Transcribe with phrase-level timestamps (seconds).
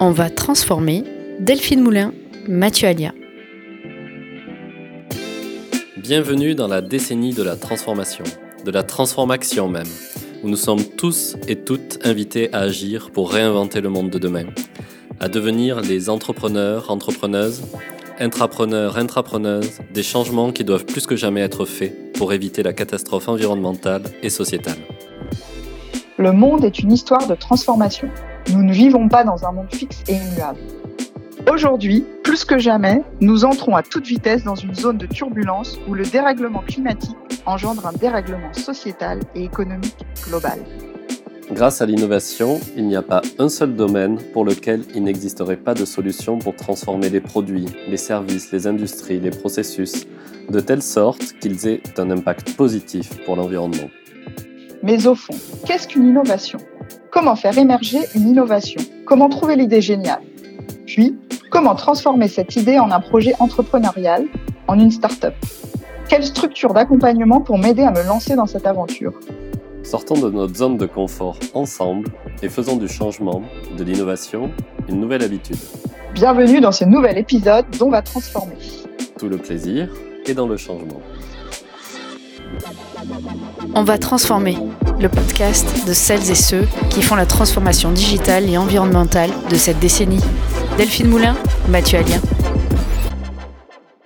[0.00, 1.02] On va transformer
[1.40, 2.12] Delphine Moulin,
[2.46, 3.12] Mathieu Alia.
[5.96, 8.24] Bienvenue dans la décennie de la transformation,
[8.64, 9.88] de la transformation même,
[10.42, 14.46] où nous sommes tous et toutes invités à agir pour réinventer le monde de demain,
[15.18, 17.62] à devenir les entrepreneurs, entrepreneuses,
[18.20, 23.28] intrapreneurs, intrapreneuses, des changements qui doivent plus que jamais être faits pour éviter la catastrophe
[23.28, 24.78] environnementale et sociétale.
[26.18, 28.08] Le monde est une histoire de transformation.
[28.52, 30.58] Nous ne vivons pas dans un monde fixe et immuable.
[31.48, 35.94] Aujourd'hui, plus que jamais, nous entrons à toute vitesse dans une zone de turbulence où
[35.94, 40.58] le dérèglement climatique engendre un dérèglement sociétal et économique global.
[41.52, 45.74] Grâce à l'innovation, il n'y a pas un seul domaine pour lequel il n'existerait pas
[45.74, 50.04] de solution pour transformer les produits, les services, les industries, les processus,
[50.50, 53.88] de telle sorte qu'ils aient un impact positif pour l'environnement.
[54.82, 55.34] Mais au fond,
[55.66, 56.58] qu'est-ce qu'une innovation?
[57.10, 58.80] Comment faire émerger une innovation?
[59.06, 60.22] Comment trouver l'idée géniale?
[60.86, 61.18] Puis,
[61.50, 64.26] comment transformer cette idée en un projet entrepreneurial,
[64.68, 65.34] en une start-up?
[66.08, 69.18] Quelle structure d'accompagnement pour m'aider à me lancer dans cette aventure?
[69.82, 72.08] Sortons de notre zone de confort ensemble
[72.42, 73.42] et faisons du changement,
[73.76, 74.52] de l'innovation,
[74.88, 75.58] une nouvelle habitude.
[76.14, 78.54] Bienvenue dans ce nouvel épisode dont va transformer.
[79.18, 79.88] Tout le plaisir
[80.26, 81.00] est dans le changement.
[83.74, 84.56] On va transformer
[85.00, 89.78] le podcast de celles et ceux qui font la transformation digitale et environnementale de cette
[89.78, 90.22] décennie.
[90.76, 91.36] Delphine Moulin,
[91.68, 92.20] Mathieu Alien.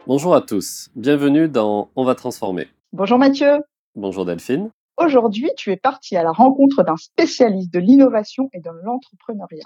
[0.07, 2.69] Bonjour à tous, bienvenue dans On va transformer.
[2.93, 3.63] Bonjour Mathieu.
[3.95, 4.70] Bonjour Delphine.
[4.98, 9.65] Aujourd'hui, tu es parti à la rencontre d'un spécialiste de l'innovation et de l'entrepreneuriat.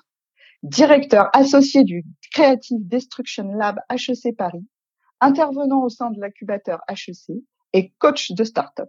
[0.63, 4.67] Directeur associé du Creative Destruction Lab HEC Paris,
[5.21, 7.39] intervenant au sein de l'incubateur HEC
[7.73, 8.89] et coach de start-up.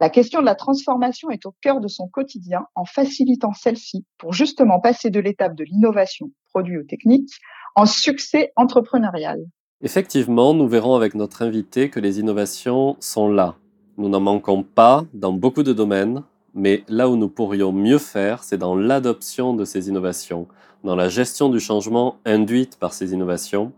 [0.00, 4.32] La question de la transformation est au cœur de son quotidien en facilitant celle-ci pour
[4.32, 7.30] justement passer de l'étape de l'innovation, produit ou technique,
[7.76, 9.38] en succès entrepreneurial.
[9.82, 13.56] Effectivement, nous verrons avec notre invité que les innovations sont là,
[13.96, 16.24] nous n'en manquons pas dans beaucoup de domaines,
[16.54, 20.48] mais là où nous pourrions mieux faire, c'est dans l'adoption de ces innovations,
[20.82, 23.72] dans la gestion du changement induite par ces innovations,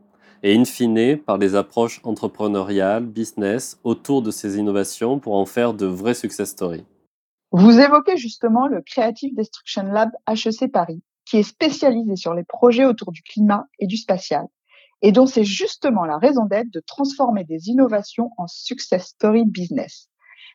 [0.47, 5.75] et in fine par les approches entrepreneuriales, business autour de ces innovations pour en faire
[5.75, 6.85] de vrais success stories.
[7.51, 12.85] Vous évoquez justement le Creative Destruction Lab HEC Paris, qui est spécialisé sur les projets
[12.85, 14.47] autour du climat et du spatial
[15.03, 20.09] et dont c'est justement la raison d'être de transformer des innovations en success story business,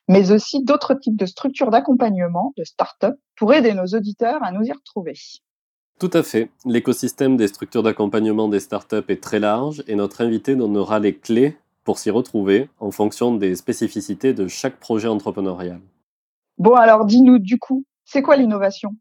[0.07, 4.63] mais aussi d'autres types de structures d'accompagnement, de start-up, pour aider nos auditeurs à nous
[4.63, 5.15] y retrouver.
[6.01, 6.49] Tout à fait.
[6.65, 11.59] L'écosystème des structures d'accompagnement des startups est très large et notre invité donnera les clés
[11.83, 15.79] pour s'y retrouver en fonction des spécificités de chaque projet entrepreneurial.
[16.57, 18.95] Bon, alors dis-nous du coup, c'est quoi l'innovation?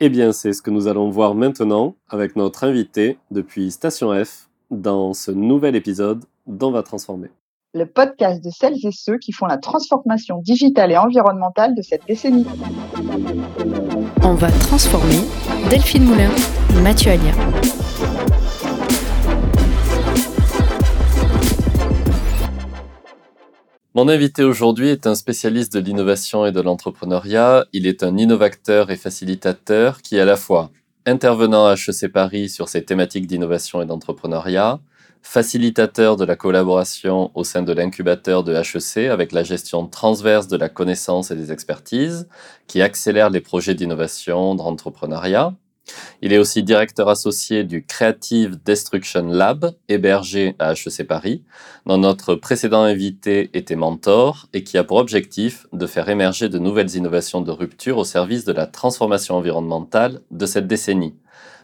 [0.00, 4.48] Eh bien, c'est ce que nous allons voir maintenant avec notre invité depuis Station F,
[4.70, 7.28] dans ce nouvel épisode d'On va transformer.
[7.74, 12.06] Le podcast de celles et ceux qui font la transformation digitale et environnementale de cette
[12.06, 12.46] décennie.
[14.30, 15.20] On va transformer
[15.70, 16.28] Delphine Moulin,
[16.82, 17.32] Mathieu Alia.
[23.94, 27.64] Mon invité aujourd'hui est un spécialiste de l'innovation et de l'entrepreneuriat.
[27.72, 30.72] Il est un innovateur et facilitateur qui, à la fois,
[31.06, 34.78] intervenant à HEC Paris sur ces thématiques d'innovation et d'entrepreneuriat,
[35.22, 40.56] facilitateur de la collaboration au sein de l'incubateur de HEC avec la gestion transverse de
[40.56, 42.28] la connaissance et des expertises,
[42.66, 45.54] qui accélère les projets d'innovation, d'entrepreneuriat,
[46.22, 51.44] il est aussi directeur associé du Creative Destruction Lab, hébergé à HEC Paris,
[51.86, 56.58] dont notre précédent invité était mentor et qui a pour objectif de faire émerger de
[56.58, 61.14] nouvelles innovations de rupture au service de la transformation environnementale de cette décennie,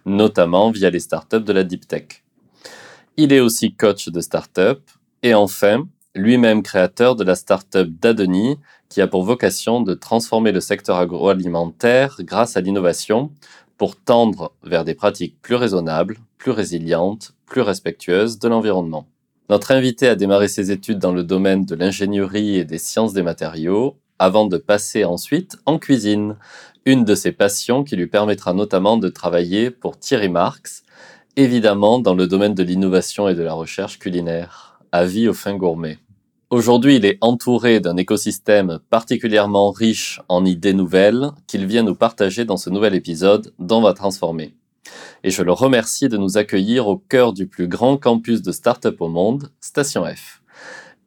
[0.06, 2.23] notamment via les startups de la Deep Tech.
[3.16, 4.80] Il est aussi coach de startup
[5.22, 5.86] et enfin,
[6.16, 8.56] lui-même créateur de la startup d'Adoni,
[8.88, 13.30] qui a pour vocation de transformer le secteur agroalimentaire grâce à l'innovation
[13.78, 19.06] pour tendre vers des pratiques plus raisonnables, plus résilientes, plus respectueuses de l'environnement.
[19.48, 23.22] Notre invité a démarré ses études dans le domaine de l'ingénierie et des sciences des
[23.22, 26.36] matériaux avant de passer ensuite en cuisine,
[26.86, 30.83] une de ses passions qui lui permettra notamment de travailler pour Thierry Marx,
[31.36, 34.78] évidemment dans le domaine de l'innovation et de la recherche culinaire.
[34.92, 35.98] Avis aux fins gourmets.
[36.50, 42.44] Aujourd'hui, il est entouré d'un écosystème particulièrement riche en idées nouvelles qu'il vient nous partager
[42.44, 44.54] dans ce nouvel épisode dont va transformer.
[45.24, 49.00] Et je le remercie de nous accueillir au cœur du plus grand campus de start-up
[49.00, 50.42] au monde, Station F.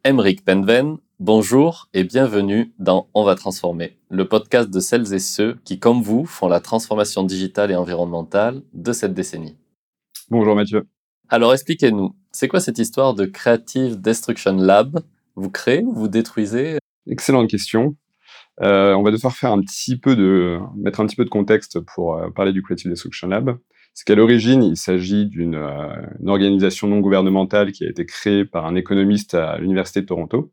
[0.04, 5.56] Emeric Penven, bonjour et bienvenue dans On va transformer, le podcast de celles et ceux
[5.64, 9.56] qui, comme vous, font la transformation digitale et environnementale de cette décennie.
[10.30, 10.86] Bonjour Mathieu.
[11.30, 15.00] Alors expliquez-nous, c'est quoi cette histoire de Creative Destruction Lab?
[15.36, 16.76] Vous créez ou vous détruisez?
[17.06, 17.96] Excellente question.
[18.60, 21.80] Euh, on va devoir faire un petit peu de mettre un petit peu de contexte
[21.80, 23.56] pour euh, parler du Creative Destruction Lab.
[23.94, 25.94] C'est qu'à l'origine, il s'agit d'une euh,
[26.26, 30.52] organisation non gouvernementale qui a été créée par un économiste à l'université de Toronto.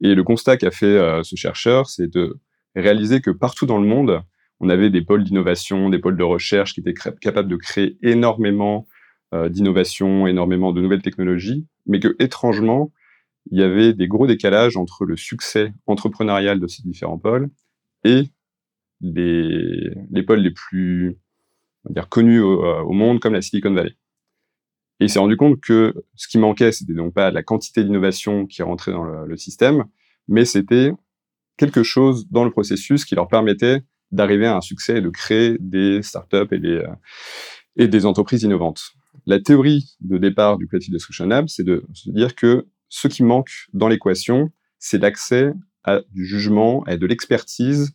[0.00, 2.38] Et le constat qu'a fait ce chercheur, c'est de
[2.74, 4.22] réaliser que partout dans le monde,
[4.64, 8.86] on avait des pôles d'innovation, des pôles de recherche qui étaient capables de créer énormément
[9.50, 12.92] d'innovation, énormément de nouvelles technologies, mais que étrangement,
[13.50, 17.50] il y avait des gros décalages entre le succès entrepreneurial de ces différents pôles
[18.04, 18.30] et
[19.00, 21.18] les, les pôles les plus
[22.08, 23.96] connus euh, au, monde, comme la Silicon Valley.
[25.00, 28.46] Et il s'est rendu compte que ce qui manquait, c'était donc pas la quantité d'innovation
[28.46, 29.84] qui rentrait dans le, système,
[30.28, 30.92] mais c'était
[31.56, 33.82] quelque chose dans le processus qui leur permettait
[34.14, 36.94] d'arriver à un succès et de créer des startups et des, euh,
[37.76, 38.92] et des entreprises innovantes.
[39.26, 43.22] La théorie de départ du Creative Destruction Lab, c'est de se dire que ce qui
[43.22, 45.52] manque dans l'équation, c'est l'accès
[45.82, 47.92] à du jugement, et de l'expertise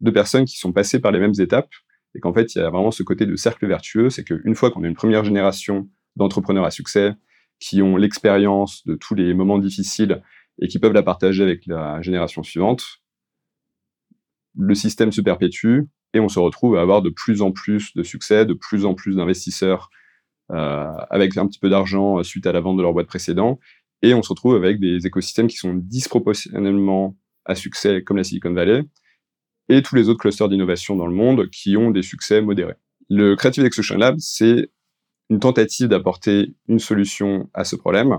[0.00, 1.70] de personnes qui sont passées par les mêmes étapes,
[2.14, 4.70] et qu'en fait, il y a vraiment ce côté de cercle vertueux, c'est qu'une fois
[4.70, 7.14] qu'on a une première génération d'entrepreneurs à succès,
[7.58, 10.22] qui ont l'expérience de tous les moments difficiles
[10.60, 13.01] et qui peuvent la partager avec la génération suivante,
[14.56, 15.80] le système se perpétue
[16.14, 18.94] et on se retrouve à avoir de plus en plus de succès, de plus en
[18.94, 19.90] plus d'investisseurs
[20.50, 23.58] euh, avec un petit peu d'argent euh, suite à la vente de leur boîte précédente
[24.02, 28.52] et on se retrouve avec des écosystèmes qui sont disproportionnellement à succès, comme la Silicon
[28.52, 28.82] Valley,
[29.68, 32.74] et tous les autres clusters d'innovation dans le monde qui ont des succès modérés.
[33.08, 34.70] Le Creative Execution Lab, c'est
[35.30, 38.18] une tentative d'apporter une solution à ce problème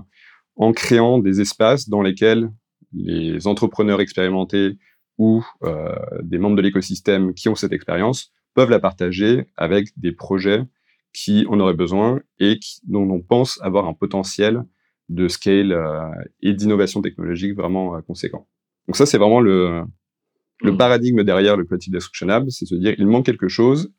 [0.55, 2.49] en créant des espaces dans lesquels
[2.93, 4.77] les entrepreneurs expérimentés
[5.17, 10.11] ou euh, des membres de l'écosystème qui ont cette expérience peuvent la partager avec des
[10.11, 10.63] projets
[11.13, 14.63] qui en auraient besoin et dont on pense avoir un potentiel
[15.09, 16.09] de scale euh,
[16.41, 18.47] et d'innovation technologique vraiment euh, conséquent.
[18.87, 19.83] Donc ça, c'est vraiment le,
[20.61, 20.77] le hmm.
[20.77, 23.93] paradigme derrière le Creative Destruction Lab, c'est de se dire, il manque quelque chose,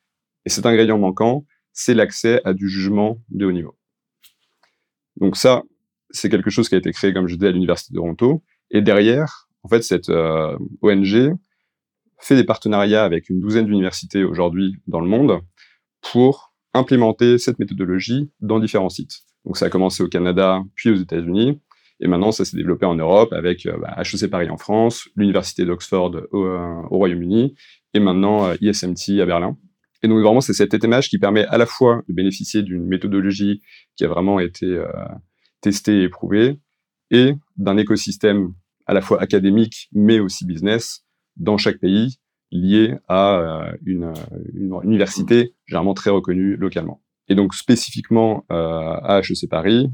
[0.44, 3.76] et cet ingrédient manquant, c'est l'accès à du jugement de haut niveau.
[5.16, 5.62] Donc ça,
[6.10, 8.82] c'est quelque chose qui a été créé, comme je disais, à l'Université de Toronto, et
[8.82, 11.34] derrière, en fait, cette euh, ONG
[12.20, 15.40] fait des partenariats avec une douzaine d'universités aujourd'hui dans le monde
[16.00, 19.20] pour implémenter cette méthodologie dans différents sites.
[19.44, 21.60] Donc ça a commencé au Canada, puis aux États-Unis.
[22.00, 25.64] Et maintenant, ça s'est développé en Europe avec euh, bah, HEC Paris en France, l'Université
[25.64, 27.54] d'Oxford au, euh, Royaume-Uni,
[27.94, 29.56] et maintenant euh, ISMT à Berlin.
[30.02, 33.62] Et donc vraiment, c'est cet étémage qui permet à la fois de bénéficier d'une méthodologie
[33.96, 34.84] qui a vraiment été
[35.62, 36.60] testée et éprouvée,
[37.10, 38.52] et d'un écosystème
[38.86, 41.04] à la fois académique, mais aussi business,
[41.36, 42.18] dans chaque pays,
[42.50, 44.12] lié à une,
[44.54, 47.02] une université généralement très reconnue localement.
[47.28, 49.90] Et donc spécifiquement euh, à HEC Paris,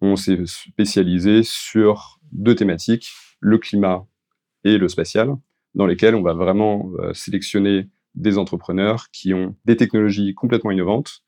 [0.00, 3.10] on s'est spécialisé sur deux thématiques,
[3.40, 4.06] le climat
[4.64, 5.34] et le spatial,
[5.74, 11.24] dans lesquels on va vraiment euh, sélectionner des entrepreneurs qui ont des technologies complètement innovantes,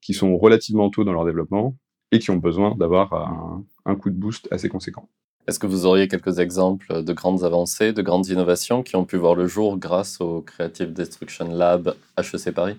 [0.00, 1.76] qui sont relativement tôt dans leur développement
[2.12, 5.08] et qui ont besoin d'avoir un, coup de boost assez conséquent.
[5.48, 9.16] Est-ce que vous auriez quelques exemples de grandes avancées, de grandes innovations qui ont pu
[9.16, 12.76] voir le jour grâce au Creative Destruction Lab HEC Paris?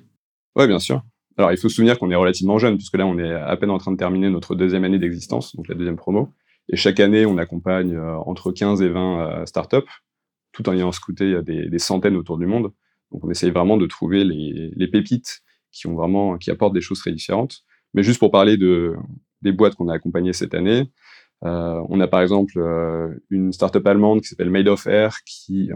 [0.57, 1.01] Oui, bien sûr.
[1.37, 3.69] Alors, il faut se souvenir qu'on est relativement jeune, puisque là, on est à peine
[3.69, 6.33] en train de terminer notre deuxième année d'existence, donc la deuxième promo.
[6.67, 9.77] Et chaque année, on accompagne euh, entre 15 et 20 euh, startups,
[10.51, 12.73] tout en ayant scouté des, des, centaines autour du monde.
[13.13, 16.99] Donc, on essaye vraiment de trouver les, pépites qui ont vraiment, qui apportent des choses
[16.99, 17.63] très différentes.
[17.93, 18.95] Mais juste pour parler de,
[19.41, 20.91] des boîtes qu'on a accompagnées cette année,
[21.45, 25.69] euh, on a par exemple euh, une startup allemande qui s'appelle Made of Air qui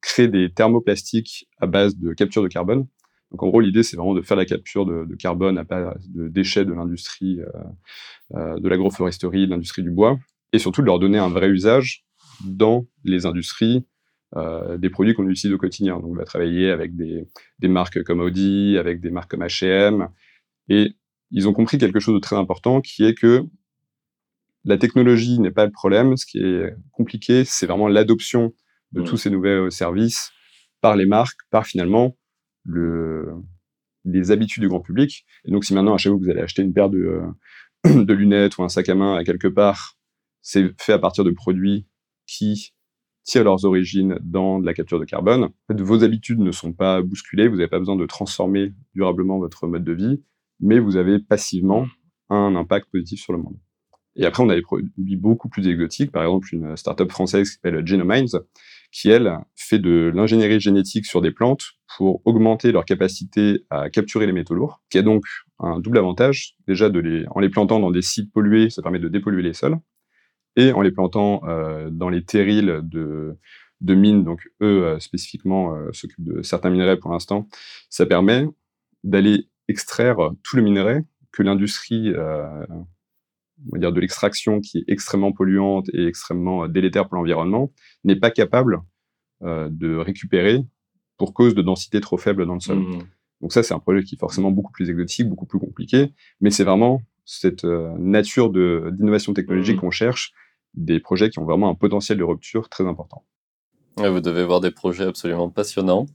[0.00, 2.86] crée des thermoplastiques à base de capture de carbone.
[3.30, 6.28] Donc en gros, l'idée, c'est vraiment de faire la capture de, carbone à pas de
[6.28, 7.40] déchets de l'industrie,
[8.34, 10.18] euh, de l'agroforesterie, de l'industrie du bois,
[10.52, 12.04] et surtout de leur donner un vrai usage
[12.44, 13.86] dans les industries
[14.78, 16.00] des produits qu'on utilise au quotidien.
[16.00, 17.28] Donc on va travailler avec des,
[17.58, 20.08] des marques comme Audi, avec des marques comme H&M,
[20.70, 20.94] et
[21.30, 23.44] ils ont compris quelque chose de très important, qui est que
[24.64, 26.16] la technologie n'est pas le problème.
[26.16, 28.52] Ce qui est compliqué, c'est vraiment l'adoption
[28.92, 29.04] de mmh.
[29.04, 30.30] tous ces nouveaux services
[30.80, 32.16] par les marques, par finalement
[32.64, 33.26] le,
[34.04, 35.24] les habitudes du grand public.
[35.44, 36.98] Et donc, si maintenant, à chaque fois que vous allez acheter une paire de,
[37.86, 39.96] euh, de lunettes ou un sac à main à quelque part,
[40.40, 41.86] c'est fait à partir de produits
[42.26, 42.74] qui
[43.24, 45.44] tirent leurs origines dans de la capture de carbone.
[45.44, 49.38] En fait, vos habitudes ne sont pas bousculées, vous n'avez pas besoin de transformer durablement
[49.38, 50.22] votre mode de vie,
[50.58, 51.86] mais vous avez passivement
[52.30, 53.56] un impact positif sur le monde.
[54.16, 57.54] Et après, on a des produits beaucoup plus exotiques, par exemple une startup française qui
[57.54, 58.28] s'appelle Genomind,
[58.90, 61.62] qui, elle, fait de l'ingénierie génétique sur des plantes
[61.96, 65.24] pour augmenter leur capacité à capturer les métaux lourds, qui a donc
[65.58, 66.56] un double avantage.
[66.68, 66.90] Déjà,
[67.30, 69.78] en les plantant dans des sites pollués, ça permet de dépolluer les sols,
[70.56, 73.38] et en les plantant euh, dans les terrils de,
[73.80, 77.48] de mines, donc eux euh, spécifiquement euh, s'occupent de certains minerais pour l'instant,
[77.88, 78.46] ça permet
[79.04, 81.00] d'aller extraire tout le minerai
[81.32, 82.12] que l'industrie
[83.68, 87.72] on va dire de l'extraction qui est extrêmement polluante et extrêmement délétère pour l'environnement
[88.04, 88.80] n'est pas capable
[89.40, 90.64] de récupérer
[91.18, 92.78] pour cause de densité trop faible dans le sol.
[92.78, 93.02] Mmh.
[93.40, 96.50] Donc ça, c'est un projet qui est forcément beaucoup plus exotique, beaucoup plus compliqué, mais
[96.50, 99.80] c'est vraiment cette nature d'innovation technologique mmh.
[99.80, 100.32] qu'on cherche,
[100.74, 103.24] des projets qui ont vraiment un potentiel de rupture très important.
[103.96, 106.06] Vous devez voir des projets absolument passionnants.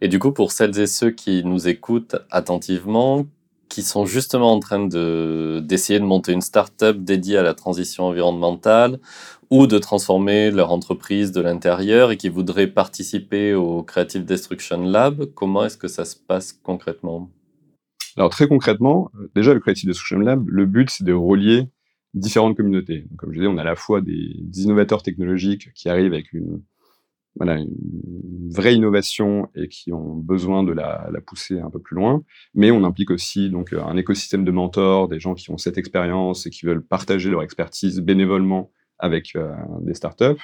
[0.00, 3.26] Et du coup, pour celles et ceux qui nous écoutent attentivement,
[3.68, 8.04] qui sont justement en train de, d'essayer de monter une start-up dédiée à la transition
[8.04, 9.00] environnementale
[9.50, 15.26] ou de transformer leur entreprise de l'intérieur et qui voudraient participer au Creative Destruction Lab,
[15.34, 17.30] comment est-ce que ça se passe concrètement?
[18.16, 21.68] Alors très concrètement, déjà le Creative Destruction Lab, le but c'est de relier
[22.14, 23.06] différentes communautés.
[23.16, 26.62] comme je disais, on a à la fois des innovateurs technologiques qui arrivent avec une,
[27.36, 32.22] voilà, une vraie innovation et qui ont besoin de la, pousser un peu plus loin.
[32.54, 36.46] Mais on implique aussi donc un écosystème de mentors, des gens qui ont cette expérience
[36.46, 40.40] et qui veulent partager leur expertise bénévolement avec euh, des startups.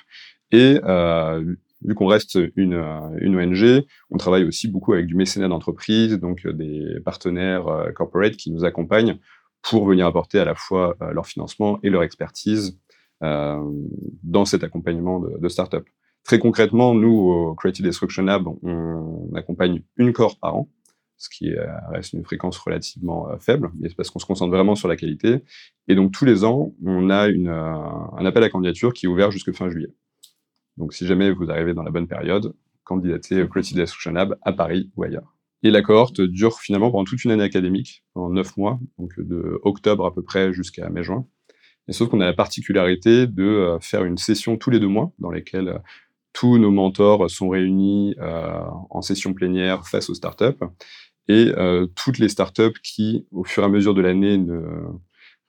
[0.50, 2.82] Et euh, vu qu'on reste une,
[3.20, 8.36] une, ONG, on travaille aussi beaucoup avec du mécénat d'entreprise, donc des partenaires euh, corporate
[8.36, 9.18] qui nous accompagnent
[9.62, 12.78] pour venir apporter à la fois euh, leur financement et leur expertise
[13.22, 13.60] euh,
[14.22, 15.76] dans cet accompagnement de, de startups.
[16.24, 20.68] Très concrètement, nous, au Creative Destruction Lab, on, accompagne une cohorte par an,
[21.20, 21.52] ce qui
[21.92, 24.96] reste une fréquence relativement euh, faible, mais c'est parce qu'on se concentre vraiment sur la
[24.96, 25.42] qualité.
[25.86, 27.74] Et donc, tous les ans, on a une, euh,
[28.16, 29.92] un appel à candidature qui est ouvert jusqu'à fin juillet.
[30.78, 34.52] Donc, si jamais vous arrivez dans la bonne période, candidatez au Creative Destruction Lab à
[34.52, 35.36] Paris ou ailleurs.
[35.62, 39.60] Et la cohorte dure finalement pendant toute une année académique, pendant neuf mois, donc de
[39.62, 41.26] octobre à peu près jusqu'à mai-juin.
[41.86, 45.12] Et sauf qu'on a la particularité de euh, faire une session tous les deux mois
[45.18, 45.82] dans lesquelles
[46.32, 48.60] tous nos mentors sont réunis euh,
[48.90, 50.64] en session plénière face aux startups.
[51.28, 54.62] Et euh, toutes les startups qui, au fur et à mesure de l'année, ne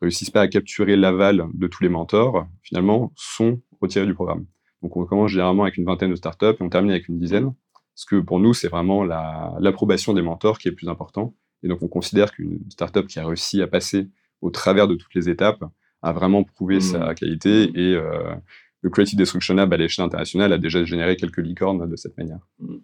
[0.01, 4.45] réussissent pas à capturer l'aval de tous les mentors, finalement, sont retirées du programme.
[4.81, 7.53] Donc on commence généralement avec une vingtaine de startups et on termine avec une dizaine.
[7.95, 11.35] Parce que pour nous, c'est vraiment l'approbation des mentors qui est le plus important.
[11.63, 14.09] Et donc on considère qu'une startup qui a réussi à passer
[14.41, 15.63] au travers de toutes les étapes
[16.01, 16.81] a vraiment prouvé mmh.
[16.81, 18.33] sa qualité et euh,
[18.81, 22.39] le Creative Destruction Lab à l'échelle internationale a déjà généré quelques licornes de cette manière.
[22.59, 22.77] Mm.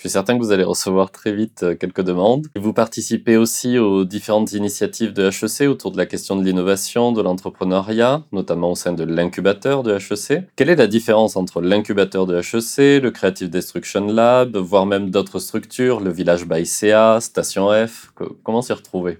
[0.00, 2.46] Je suis certain que vous allez recevoir très vite euh, quelques demandes.
[2.56, 7.20] Vous participez aussi aux différentes initiatives de HEC autour de la question de l'innovation, de
[7.20, 10.46] l'entrepreneuriat, notamment au sein de l'incubateur de HEC.
[10.56, 15.38] Quelle est la différence entre l'incubateur de HEC, le Creative Destruction Lab, voire même d'autres
[15.38, 18.10] structures, le Village by CA, Station F?
[18.42, 19.18] Comment s'y retrouver?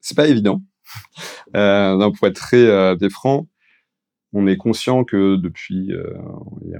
[0.00, 0.62] C'est pas évident.
[1.56, 3.46] Euh, non, pour être très euh, franc,
[4.34, 6.12] on est conscient que depuis euh,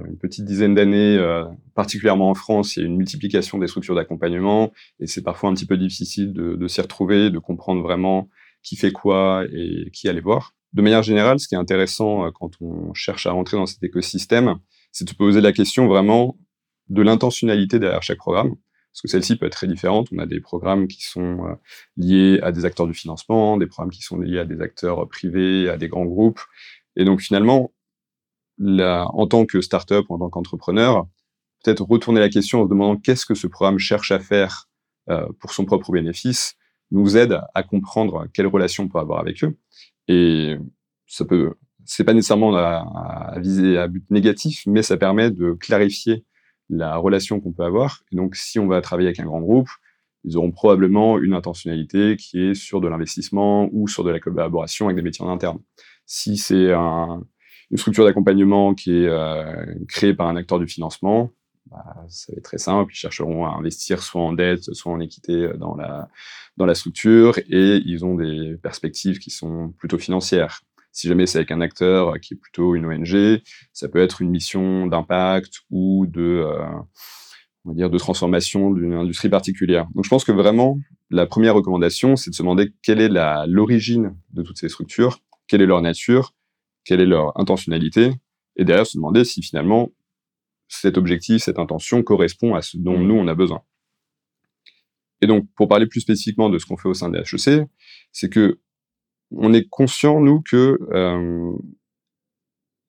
[0.07, 3.95] une petite dizaine d'années, euh, particulièrement en France, il y a une multiplication des structures
[3.95, 8.29] d'accompagnement et c'est parfois un petit peu difficile de, de s'y retrouver, de comprendre vraiment
[8.61, 10.53] qui fait quoi et qui aller voir.
[10.73, 13.81] De manière générale, ce qui est intéressant euh, quand on cherche à rentrer dans cet
[13.83, 14.57] écosystème,
[14.91, 16.37] c'est de poser la question vraiment
[16.89, 18.55] de l'intentionnalité derrière chaque programme.
[18.91, 20.07] Parce que celle-ci peut être très différente.
[20.13, 21.57] On a des programmes qui sont
[21.97, 25.67] liés à des acteurs du financement, des programmes qui sont liés à des acteurs privés,
[25.69, 26.39] à des grands groupes.
[26.95, 27.71] Et donc finalement,
[28.59, 31.07] en tant que startup, en tant qu'entrepreneur,
[31.63, 34.69] peut-être retourner la question en se demandant qu'est-ce que ce programme cherche à faire
[35.09, 36.55] euh, pour son propre bénéfice,
[36.91, 39.57] nous aide à comprendre quelles relations on peut avoir avec eux.
[40.07, 40.55] Et
[41.07, 45.51] ça peut, c'est pas nécessairement à, à, viser à but négatif, mais ça permet de
[45.53, 46.25] clarifier
[46.69, 48.03] la relation qu'on peut avoir.
[48.11, 49.69] Et donc, si on va travailler avec un grand groupe,
[50.23, 54.87] ils auront probablement une intentionnalité qui est sur de l'investissement ou sur de la collaboration
[54.87, 55.59] avec des métiers en interne.
[56.05, 61.31] Si c'est une structure d'accompagnement qui est euh, créée par un acteur du financement,
[61.71, 62.93] bah, ça va être très simple.
[62.93, 66.07] Ils chercheront à investir soit en dette, soit en équité dans la,
[66.57, 70.61] dans la structure et ils ont des perspectives qui sont plutôt financières.
[70.91, 73.41] Si jamais c'est avec un acteur qui est plutôt une ONG,
[73.73, 76.65] ça peut être une mission d'impact ou de, euh,
[77.65, 79.87] on va dire, de transformation d'une industrie particulière.
[79.93, 80.77] Donc je pense que vraiment,
[81.09, 83.09] la première recommandation, c'est de se demander quelle est
[83.47, 86.33] l'origine de toutes ces structures quelle est leur nature,
[86.83, 88.11] quelle est leur intentionnalité,
[88.55, 89.91] et derrière se demander si finalement
[90.67, 93.07] cet objectif, cette intention correspond à ce dont mmh.
[93.07, 93.61] nous on a besoin.
[95.21, 97.67] Et donc, pour parler plus spécifiquement de ce qu'on fait au sein des HEC,
[98.11, 98.59] c'est que
[99.31, 101.51] on est conscient, nous, que euh,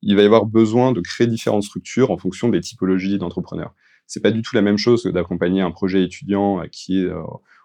[0.02, 3.74] il va y avoir besoin de créer différentes structures en fonction des typologies d'entrepreneurs.
[4.06, 7.10] C'est pas du tout la même chose que d'accompagner un projet étudiant qui est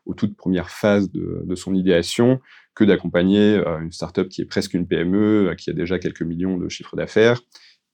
[0.05, 2.39] aux toutes premières phases de, de son idéation
[2.74, 6.70] que d'accompagner une startup qui est presque une PME, qui a déjà quelques millions de
[6.70, 7.42] chiffres d'affaires.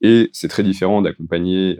[0.00, 1.78] Et c'est très différent d'accompagner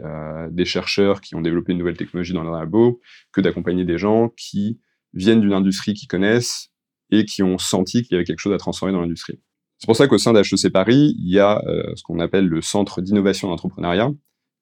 [0.51, 2.99] des chercheurs qui ont développé une nouvelle technologie dans leur labo
[3.31, 4.79] que d'accompagner des gens qui
[5.13, 6.69] viennent d'une industrie qu'ils connaissent
[7.11, 9.39] et qui ont senti qu'il y avait quelque chose à transformer dans l'industrie.
[9.77, 12.61] C'est pour ça qu'au sein d'HEC Paris, il y a euh, ce qu'on appelle le
[12.61, 14.11] Centre d'innovation d'entrepreneuriat,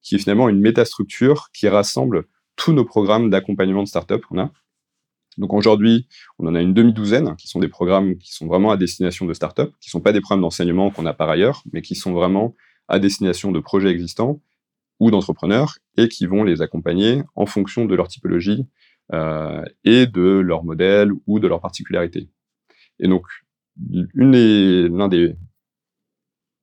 [0.01, 2.25] qui est finalement une métastructure qui rassemble
[2.56, 4.51] tous nos programmes d'accompagnement de start-up qu'on a.
[5.38, 6.08] Donc aujourd'hui,
[6.39, 9.34] on en a une demi-douzaine qui sont des programmes qui sont vraiment à destination de
[9.34, 12.13] start-up, qui ne sont pas des programmes d'enseignement qu'on a par ailleurs, mais qui sont
[12.13, 12.56] vraiment
[12.88, 14.41] à destination de projets existants
[15.00, 18.65] ou d'entrepreneurs et qui vont les accompagner en fonction de leur typologie
[19.13, 22.29] euh, et de leur modèle ou de leur particularité.
[23.00, 23.25] Et donc,
[24.15, 25.36] l'un des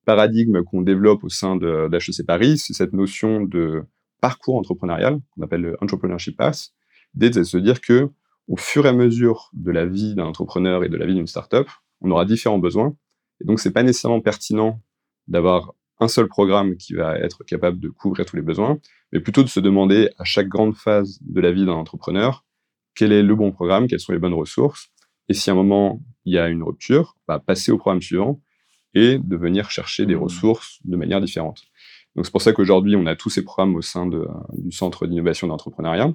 [0.04, 3.84] paradigmes qu'on développe au sein d'HEC Paris, c'est cette notion de
[4.20, 6.70] parcours entrepreneurial, qu'on appelle le Entrepreneurship Path,
[7.14, 8.10] d'être de se dire que
[8.48, 11.26] au fur et à mesure de la vie d'un entrepreneur et de la vie d'une
[11.26, 11.68] startup,
[12.00, 12.96] on aura différents besoins.
[13.40, 14.80] Et donc, c'est pas nécessairement pertinent
[15.28, 18.78] d'avoir un seul programme qui va être capable de couvrir tous les besoins,
[19.12, 22.44] mais plutôt de se demander à chaque grande phase de la vie d'un entrepreneur
[22.94, 24.90] quel est le bon programme, quelles sont les bonnes ressources,
[25.28, 28.40] et si à un moment il y a une rupture, bah, passer au programme suivant
[28.94, 30.22] et de venir chercher des mmh.
[30.22, 31.62] ressources de manière différente.
[32.14, 35.06] Donc c'est pour ça qu'aujourd'hui on a tous ces programmes au sein de, du Centre
[35.06, 36.12] d'innovation d'entrepreneuriat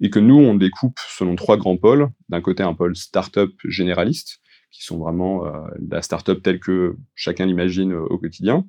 [0.00, 2.08] et que nous on découpe selon trois grands pôles.
[2.28, 7.46] D'un côté un pôle start-up généraliste qui sont vraiment euh, la start-up telle que chacun
[7.46, 8.66] l'imagine au quotidien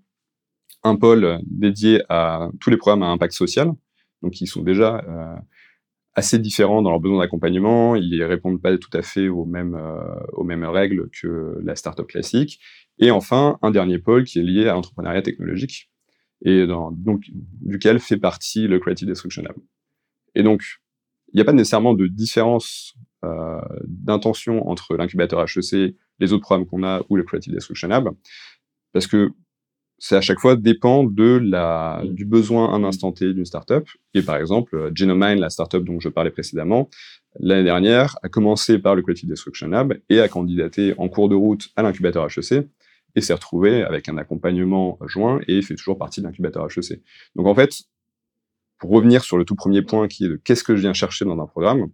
[0.83, 3.71] un pôle dédié à tous les programmes à impact social,
[4.21, 5.35] donc qui sont déjà euh,
[6.13, 7.95] assez différents dans leurs besoins d'accompagnement.
[7.95, 12.07] Ils répondent pas tout à fait aux mêmes, euh, aux mêmes règles que la startup
[12.07, 12.59] classique.
[12.99, 15.91] Et enfin, un dernier pôle qui est lié à l'entrepreneuriat technologique
[16.43, 17.23] et donc
[17.61, 19.55] duquel fait partie le Creative Destruction Lab.
[20.35, 20.61] Et donc,
[21.33, 26.65] il n'y a pas nécessairement de différence euh, d'intention entre l'incubateur HEC, les autres programmes
[26.65, 28.09] qu'on a ou le Creative Destruction Lab,
[28.93, 29.31] parce que
[29.99, 33.87] c'est à chaque fois dépend de la, du besoin à un instant T d'une startup.
[34.13, 36.89] Et par exemple, euh, Genomind, la startup dont je parlais précédemment,
[37.39, 41.35] l'année dernière, a commencé par le Creative Destruction Lab et a candidaté en cours de
[41.35, 42.67] route à l'incubateur HEC
[43.15, 47.01] et s'est retrouvé avec un accompagnement joint et fait toujours partie de l'incubateur HEC.
[47.35, 47.71] Donc en fait,
[48.79, 51.25] pour revenir sur le tout premier point qui est de qu'est-ce que je viens chercher
[51.25, 51.89] dans un programme,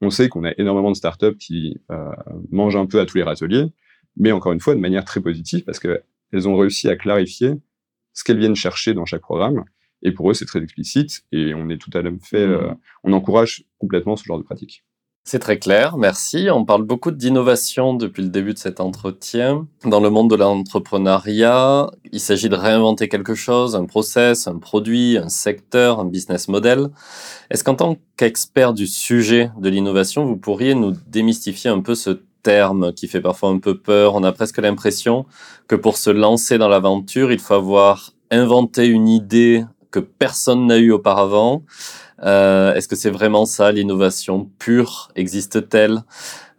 [0.00, 2.10] on sait qu'on a énormément de startups qui euh,
[2.50, 3.72] mangent un peu à tous les râteliers,
[4.16, 7.52] mais encore une fois de manière très positive parce que elles ont réussi à clarifier
[8.12, 9.64] ce qu'elles viennent chercher dans chaque programme.
[10.02, 12.50] Et pour eux, c'est très explicite et on est tout à fait, mmh.
[12.50, 14.84] euh, on encourage complètement ce genre de pratique.
[15.24, 16.48] C'est très clair, merci.
[16.50, 19.68] On parle beaucoup d'innovation depuis le début de cet entretien.
[19.84, 25.18] Dans le monde de l'entrepreneuriat, il s'agit de réinventer quelque chose, un process, un produit,
[25.18, 26.88] un secteur, un business model.
[27.50, 32.20] Est-ce qu'en tant qu'expert du sujet de l'innovation, vous pourriez nous démystifier un peu ce
[32.42, 34.16] terme qui fait parfois un peu peur?
[34.16, 35.24] On a presque l'impression
[35.68, 40.78] que pour se lancer dans l'aventure, il faut avoir inventé une idée que personne n'a
[40.78, 41.62] eue auparavant.
[42.24, 45.10] Euh, est-ce que c'est vraiment ça l'innovation pure?
[45.16, 46.04] Existe-t-elle?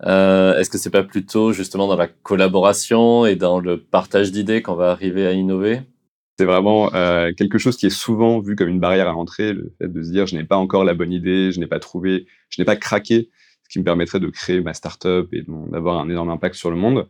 [0.06, 4.62] Euh, Est-ce que c'est pas plutôt justement dans la collaboration et dans le partage d'idées
[4.62, 5.82] qu'on va arriver à innover?
[6.38, 9.74] C'est vraiment euh, quelque chose qui est souvent vu comme une barrière à l'entrée, le
[9.78, 12.26] fait de se dire je n'ai pas encore la bonne idée, je n'ai pas trouvé,
[12.50, 13.30] je n'ai pas craqué
[13.70, 17.08] qui me permettrait de créer ma startup et d'avoir un énorme impact sur le monde.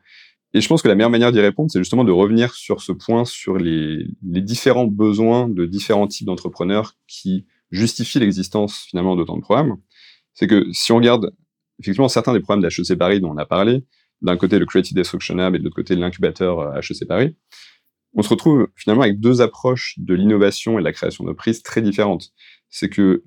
[0.54, 2.92] Et je pense que la meilleure manière d'y répondre, c'est justement de revenir sur ce
[2.92, 9.42] point, sur les différents besoins de différents types d'entrepreneurs qui justifient l'existence finalement d'autant de
[9.42, 9.78] programmes.
[10.34, 11.36] C'est que si on regarde
[11.80, 13.86] effectivement certains des programmes d'HEC Paris dont on a parlé,
[14.22, 17.36] d'un côté le Creative Destruction Lab et de l'autre côté l'incubateur HEC Paris,
[18.16, 21.64] on se retrouve finalement avec deux approches de l'innovation et de la création de prises
[21.64, 22.32] très différentes
[22.76, 23.22] c'est que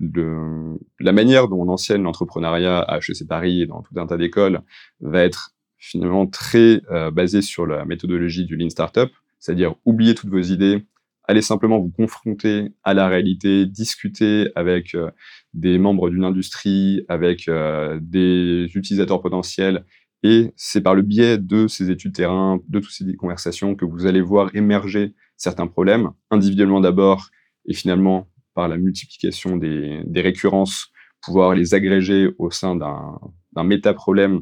[0.99, 4.61] la manière dont on enseigne l'entrepreneuriat à HEC Paris et dans tout un tas d'écoles
[4.99, 10.31] va être finalement très euh, basée sur la méthodologie du Lean Startup, c'est-à-dire oublier toutes
[10.31, 10.85] vos idées,
[11.27, 15.11] allez simplement vous confronter à la réalité, discuter avec euh,
[15.53, 19.85] des membres d'une industrie, avec euh, des utilisateurs potentiels,
[20.23, 24.05] et c'est par le biais de ces études terrain, de toutes ces conversations que vous
[24.05, 27.27] allez voir émerger certains problèmes, individuellement d'abord,
[27.65, 30.87] et finalement par la multiplication des, récurrences,
[31.21, 34.41] pouvoir les agréger au sein d'un méta-problème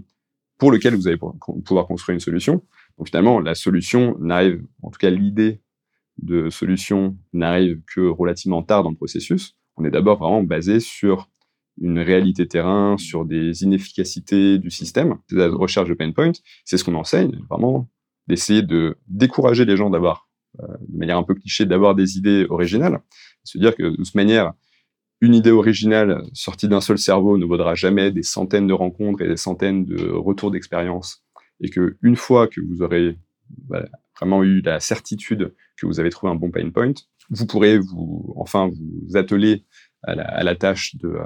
[0.58, 2.63] pour lequel vous allez pouvoir construire une solution.
[2.98, 5.62] Donc finalement, la solution en tout cas l'idée
[6.17, 9.56] de solution n'arrive que relativement tard dans le processus.
[9.78, 11.30] On est d'abord vraiment basé sur
[11.82, 16.32] une réalité terrain, sur des inefficacités du système, la recherche de pain point.
[16.63, 17.89] C'est ce qu'on enseigne, vraiment
[18.28, 20.30] d'essayer de décourager les gens d'avoir,
[20.62, 23.01] euh, de manière un peu cliché, d'avoir des idées originales.
[23.43, 24.54] Se dire que de toute manière,
[25.21, 29.28] une idée originale sortie d'un seul cerveau ne vaudra jamais des centaines de rencontres et
[29.28, 31.23] des centaines de retours d'expérience.
[31.62, 33.17] Et que une fois que vous aurez
[34.18, 36.94] vraiment eu la certitude que vous avez trouvé un bon pain point,
[37.30, 39.65] vous pourrez vous, enfin, vous atteler
[40.04, 41.18] à la, tâche de,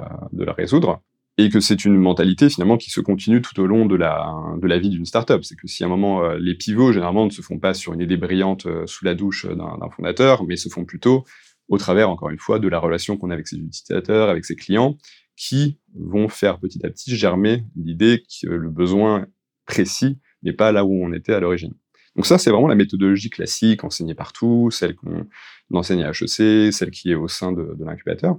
[0.42, 1.02] la résoudre
[1.36, 4.66] et que c'est une mentalité finalement qui se continue tout au long de la, de
[4.66, 5.44] la vie d'une startup.
[5.44, 7.92] C'est que si à un moment, euh, les pivots, généralement, ne se font pas sur
[7.92, 11.24] une idée brillante euh, sous la douche d'un fondateur, mais se font plutôt
[11.68, 14.56] au travers, encore une fois, de la relation qu'on a avec ses utilisateurs, avec ses
[14.56, 14.96] clients,
[15.36, 19.26] qui vont faire petit à petit germer l'idée que le besoin
[19.66, 21.74] précis n'est pas là où on était à l'origine.
[22.16, 25.26] Donc ça, c'est vraiment la méthodologie classique enseignée partout, celle qu'on
[25.72, 28.38] enseigne à HEC, celle qui est au sein de, l'incubateur.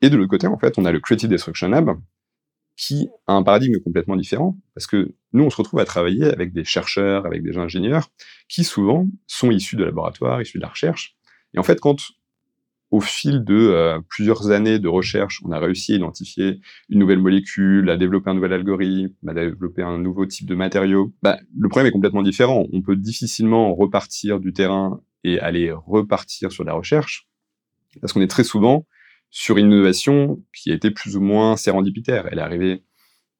[0.00, 1.98] Et de l'autre côté, en fait, on a le Creative Destruction Lab,
[2.76, 6.52] qui a un paradigme complètement différent, parce que nous, on se retrouve à travailler avec
[6.52, 8.08] des chercheurs, avec des ingénieurs,
[8.48, 11.14] qui souvent sont issus de laboratoires, issus de la recherche.
[11.54, 11.96] Et en fait, quand
[12.92, 17.20] au fil de euh, plusieurs années de recherche, on a réussi à identifier une nouvelle
[17.20, 21.68] molécule, à développer un nouvel algorithme, à développer un nouveau type de matériau, bah, le
[21.70, 22.66] problème est complètement différent.
[22.70, 27.26] On peut difficilement repartir du terrain et aller repartir sur la recherche,
[28.02, 28.86] parce qu'on est très souvent
[29.30, 32.28] sur une innovation qui a été plus ou moins sérendipitaire.
[32.30, 32.84] Elle est arrivée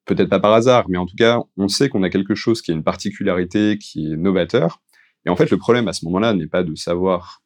[0.07, 2.71] peut-être pas par hasard, mais en tout cas, on sait qu'on a quelque chose qui
[2.71, 4.81] a une particularité, qui est novateur.
[5.27, 7.43] Et en fait, le problème à ce moment-là n'est pas de savoir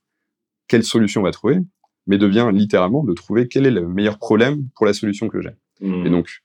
[0.68, 1.58] quelle solution on va trouver,
[2.06, 5.50] mais devient littéralement de trouver quel est le meilleur problème pour la solution que j'ai.
[5.80, 6.06] Mmh.
[6.06, 6.42] Et donc,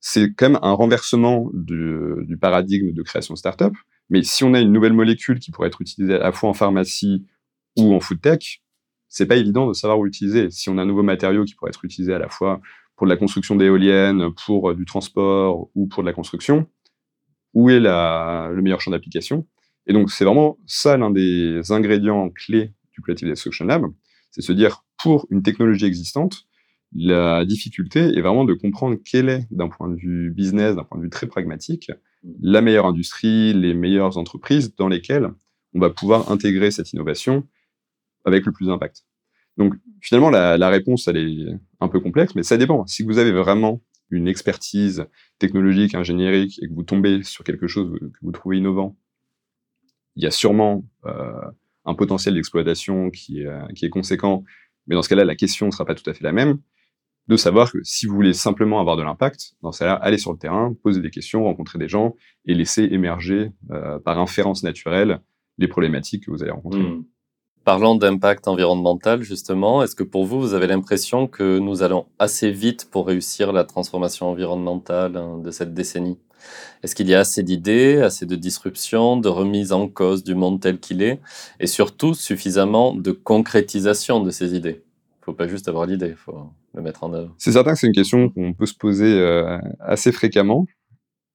[0.00, 3.74] c'est quand même un renversement du, du, paradigme de création startup.
[4.08, 6.54] Mais si on a une nouvelle molécule qui pourrait être utilisée à la fois en
[6.54, 7.26] pharmacie
[7.76, 8.62] ou en food tech,
[9.08, 10.50] c'est pas évident de savoir où l'utiliser.
[10.50, 12.60] Si on a un nouveau matériau qui pourrait être utilisé à la fois
[12.96, 16.66] pour de la construction d'éoliennes, pour euh, du transport ou pour de la construction,
[17.52, 19.46] où est la, le meilleur champ d'application?
[19.86, 23.86] Et donc, c'est vraiment ça l'un des ingrédients clés du Creative Destruction Lab,
[24.30, 26.46] c'est se dire, pour une technologie existante,
[26.94, 30.98] la difficulté est vraiment de comprendre quelle est, d'un point de vue business, d'un point
[30.98, 31.90] de vue très pragmatique,
[32.40, 35.30] la meilleure industrie, les meilleures entreprises dans lesquelles
[35.74, 37.46] on va pouvoir intégrer cette innovation
[38.24, 39.04] avec le plus d'impact.
[39.56, 42.86] Donc finalement, la, la, réponse, elle est un peu complexe, mais ça dépend.
[42.86, 45.06] Si vous avez vraiment une expertise
[45.38, 48.96] technologique, ingénierique, et que vous tombez sur quelque chose que vous trouvez innovant,
[50.14, 51.50] il y a sûrement euh,
[51.86, 54.44] un potentiel d'exploitation qui, est, qui est conséquent,
[54.86, 56.58] mais dans ce cas-là, la question ne sera pas tout à fait la même.
[57.28, 60.30] De savoir que si vous voulez simplement avoir de l'impact, dans ce cas-là, allez sur
[60.30, 65.20] le terrain, posez des questions, rencontrez des gens et laissez émerger euh, par inférence naturelle
[65.58, 66.82] les problématiques que vous allez rencontrer.
[66.82, 67.04] Mmh.
[67.64, 72.52] Parlant d'impact environnemental, justement, est-ce que pour vous, vous avez l'impression que nous allons assez
[72.52, 76.20] vite pour réussir la transformation environnementale hein, de cette décennie?
[76.82, 80.60] Est-ce qu'il y a assez d'idées, assez de disruptions, de remise en cause du monde
[80.60, 81.20] tel qu'il est,
[81.60, 84.82] et surtout suffisamment de concrétisation de ces idées?
[84.82, 87.34] Il ne faut pas juste avoir l'idée, il faut le mettre en œuvre.
[87.38, 90.66] C'est certain que c'est une question qu'on peut se poser euh, assez fréquemment.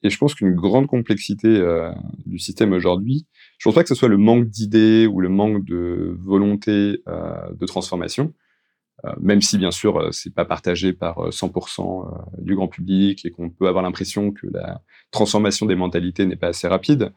[0.03, 1.91] Et je pense qu'une grande complexité euh,
[2.25, 3.27] du système aujourd'hui,
[3.59, 7.51] je pense pas que ce soit le manque d'idées ou le manque de volonté euh,
[7.53, 8.33] de transformation,
[9.19, 13.31] même si bien sûr euh, c'est pas partagé par 100% euh, du grand public et
[13.31, 17.11] qu'on peut avoir l'impression que la transformation des mentalités n'est pas assez rapide.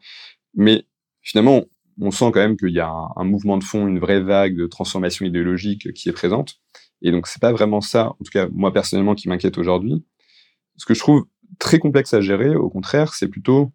[0.55, 0.85] Mais
[1.21, 1.65] finalement,
[2.01, 4.57] on sent quand même qu'il y a un, un, mouvement de fond, une vraie vague
[4.57, 6.55] de transformation idéologique qui est présente.
[7.01, 10.03] Et donc c'est pas vraiment ça, en tout cas moi personnellement, qui m'inquiète aujourd'hui.
[10.77, 11.25] Ce que je trouve
[11.59, 13.71] très complexe à gérer, au contraire, c'est plutôt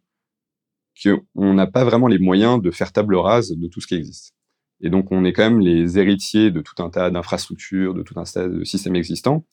[1.02, 4.34] qu'on n'a pas vraiment les moyens de faire table rase de tout ce qui existe.
[4.80, 8.18] Et donc, on est quand même les héritiers de tout un tas d'infrastructures, de tout
[8.18, 9.44] un tas de systèmes existants.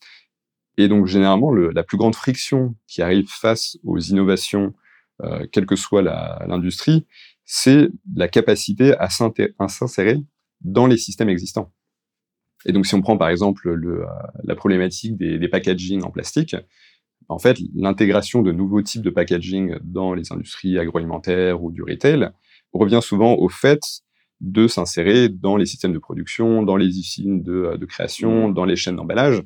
[0.77, 4.73] Et donc, généralement, le, la plus grande friction qui arrive face aux innovations,
[5.23, 7.05] euh, quelle que soit l'industrie,
[7.43, 10.17] c'est la capacité à s'insérer
[10.61, 11.73] dans les systèmes existants.
[12.65, 14.07] Et donc, si on prend par exemple le, euh,
[14.43, 16.55] la problématique des, des packaging en plastique,
[17.29, 22.29] en fait, l'intégration de nouveaux types de packaging dans les industries agroalimentaires ou du retail
[22.73, 23.81] revient souvent au fait
[24.41, 28.53] de s'insérer dans les systèmes de production, dans les usines de, de création, mmh.
[28.53, 29.43] dans les chaînes d'emballage,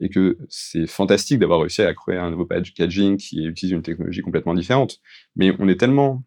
[0.00, 4.22] et que c'est fantastique d'avoir réussi à créer un nouveau packaging qui utilise une technologie
[4.22, 4.98] complètement différente.
[5.36, 6.24] Mais on est tellement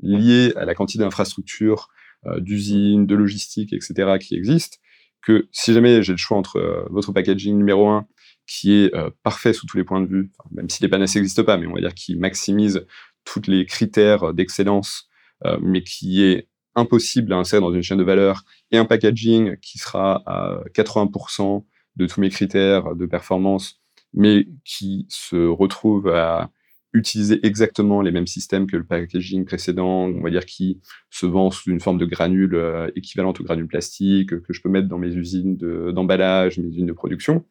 [0.00, 1.88] lié à la quantité d'infrastructures,
[2.26, 4.76] euh, d'usines, de logistique, etc., qui existent,
[5.22, 8.06] que si jamais j'ai le choix entre euh, votre packaging numéro un
[8.46, 11.18] qui est euh, parfait sous tous les points de vue, enfin, même si les panacées
[11.18, 12.86] n'existent pas, mais on va dire qui maximise
[13.24, 15.08] tous les critères d'excellence,
[15.44, 19.56] euh, mais qui est impossible à insérer dans une chaîne de valeur, et un packaging
[19.58, 21.64] qui sera à 80%
[21.96, 23.80] de tous mes critères de performance,
[24.14, 26.50] mais qui se retrouve à
[26.94, 31.50] utiliser exactement les mêmes systèmes que le packaging précédent, on va dire qui se vend
[31.50, 34.98] sous une forme de granule euh, équivalente aux granules plastiques, que je peux mettre dans
[34.98, 37.44] mes usines d'emballage, mes usines de production,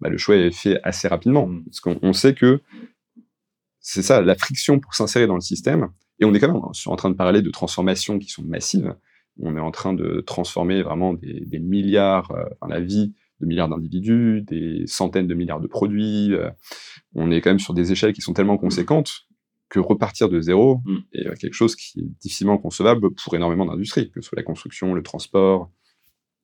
[0.00, 1.46] bah, le choix est fait assez rapidement.
[1.46, 1.64] Mmh.
[1.64, 2.60] Parce qu'on sait que
[3.80, 5.88] c'est ça, la friction pour s'insérer dans le système,
[6.20, 8.94] et on est quand même en train de parler de transformations qui sont massives,
[9.42, 13.68] on est en train de transformer vraiment des, milliards, euh, enfin, la vie de milliards
[13.68, 16.34] d'individus, des centaines de milliards de produits.
[16.34, 16.50] Euh,
[17.14, 19.26] on est quand même sur des échelles qui sont tellement conséquentes
[19.68, 20.98] que repartir de zéro mm.
[21.14, 24.42] est euh, quelque chose qui est difficilement concevable pour énormément d'industries, que ce soit la
[24.42, 25.70] construction, le transport,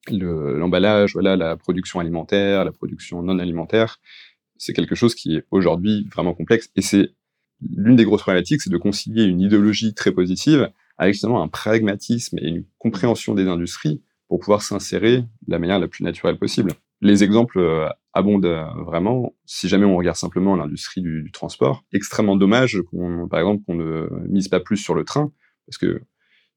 [0.09, 3.99] l'emballage, voilà, la production alimentaire, la production non alimentaire.
[4.57, 6.71] C'est quelque chose qui est aujourd'hui vraiment complexe.
[6.77, 7.11] Et c'est
[7.61, 12.39] l'une des grosses problématiques, c'est de concilier une idéologie très positive avec justement un pragmatisme
[12.39, 16.73] et une compréhension des industries pour pouvoir s'insérer de la manière la plus naturelle possible.
[17.01, 19.35] Les exemples euh, abondent euh, vraiment.
[19.45, 22.81] Si jamais on regarde simplement l'industrie du, transport, extrêmement dommage,
[23.31, 25.31] par exemple, qu'on ne mise pas plus sur le train,
[25.67, 26.03] parce que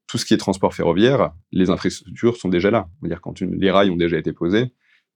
[0.06, 2.88] tout ce qui est transport ferroviaire, les infrastructures sont déjà là.
[3.02, 4.72] Dire quand les rails ont déjà été posés,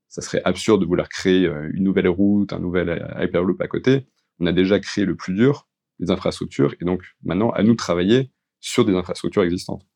[0.09, 4.07] ça serait absurde de vouloir créer euh, une nouvelle route, un nouvel hyperloop à côté.
[4.38, 5.66] On a déjà créé le plus dur,
[5.99, 8.31] les infrastructures, et donc maintenant à nous de travailler
[8.61, 9.87] sur des infrastructures existantes.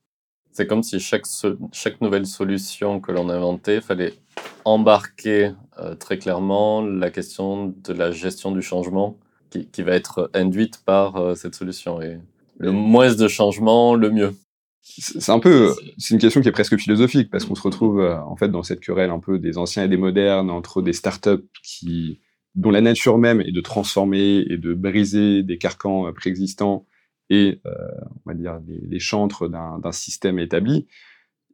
[0.52, 1.26] C'est comme si chaque,
[1.72, 4.14] chaque nouvelle solution que l'on inventait, fallait
[4.64, 9.18] embarquer euh, très clairement la question de la gestion du changement
[9.50, 12.02] qui, qui va être induite par euh, cette solution.
[12.02, 12.18] Et
[12.58, 14.34] le moins de changement, le mieux.
[14.82, 18.18] C'est un peu, c'est une question qui est presque philosophique parce qu'on se retrouve euh,
[18.22, 21.46] en fait dans cette querelle un peu des anciens et des modernes entre des startups
[21.62, 22.20] qui,
[22.58, 26.86] dont la nature même est de transformer et de briser des carcans préexistants
[27.30, 27.70] et, euh,
[28.26, 30.86] on va dire, les, chantres d'un système établi,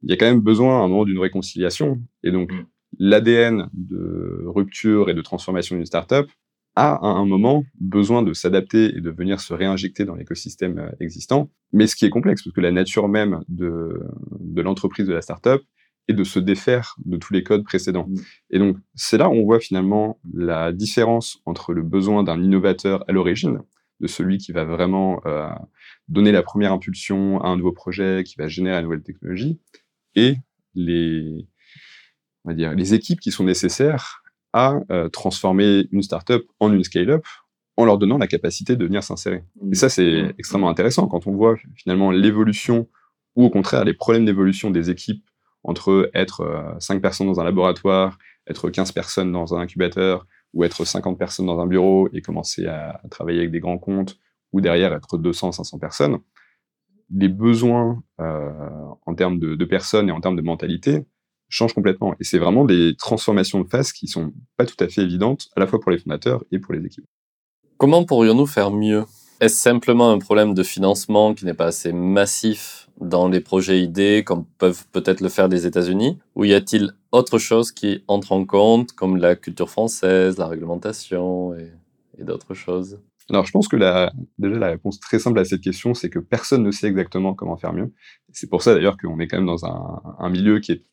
[0.03, 2.01] il y a quand même besoin à un moment d'une réconciliation.
[2.23, 2.67] Et donc, mm.
[3.01, 6.27] l'ADN de rupture et de transformation d'une startup
[6.75, 10.90] a à un moment besoin de s'adapter et de venir se réinjecter dans l'écosystème euh,
[11.01, 11.51] existant.
[11.73, 14.01] Mais ce qui est complexe, parce que la nature même de,
[14.40, 15.61] de l'entreprise de la startup
[16.09, 18.07] est de se défaire de tous les codes précédents.
[18.09, 18.14] Mm.
[18.51, 23.05] Et donc, c'est là où on voit finalement la différence entre le besoin d'un innovateur
[23.09, 23.61] à l'origine,
[24.01, 25.49] de celui qui va vraiment euh,
[26.09, 29.59] donner la première impulsion à un nouveau projet, qui va générer la nouvelle technologie,
[30.14, 30.37] et
[30.75, 31.47] les,
[32.45, 36.85] on va dire, les équipes qui sont nécessaires à euh, transformer une startup en une
[36.85, 37.25] scale-up
[37.77, 39.43] en leur donnant la capacité de venir s'insérer.
[39.73, 40.33] Et ça, c'est mmh.
[40.38, 42.88] extrêmement intéressant quand on voit finalement l'évolution
[43.35, 45.25] ou au contraire les problèmes d'évolution des équipes
[45.64, 50.62] entre être 5 euh, personnes dans un laboratoire, être 15 personnes dans un incubateur, ou
[50.62, 54.18] être 50 personnes dans un bureau et commencer à, travailler avec des grands comptes,
[54.53, 56.18] ou derrière être 200, 500 personnes,
[57.11, 58.50] les besoins euh,
[59.05, 61.07] en termes de, personnes et en termes de mentalité
[61.48, 62.14] changent complètement.
[62.20, 65.61] Et c'est vraiment des transformations de phase qui sont pas tout à fait évidentes, à
[65.61, 67.07] la fois pour les fondateurs et pour les équipes.
[67.79, 69.05] Comment pourrions-nous faire mieux?
[69.40, 74.23] Est-ce simplement un problème de financement qui n'est pas assez massif dans les projets idées,
[74.25, 76.18] comme peuvent peut-être le faire les États-Unis?
[76.37, 81.55] Ou y a-t-il autre chose qui entre en compte, comme la culture française, la réglementation
[81.55, 81.73] et,
[82.23, 83.01] d'autres choses?
[83.29, 86.62] Alors, je pense que déjà la réponse très simple à cette question, c'est que personne
[86.62, 87.92] ne sait exactement comment faire mieux.
[88.33, 90.85] C'est pour ça d'ailleurs qu'on est quand même dans un, milieu qui est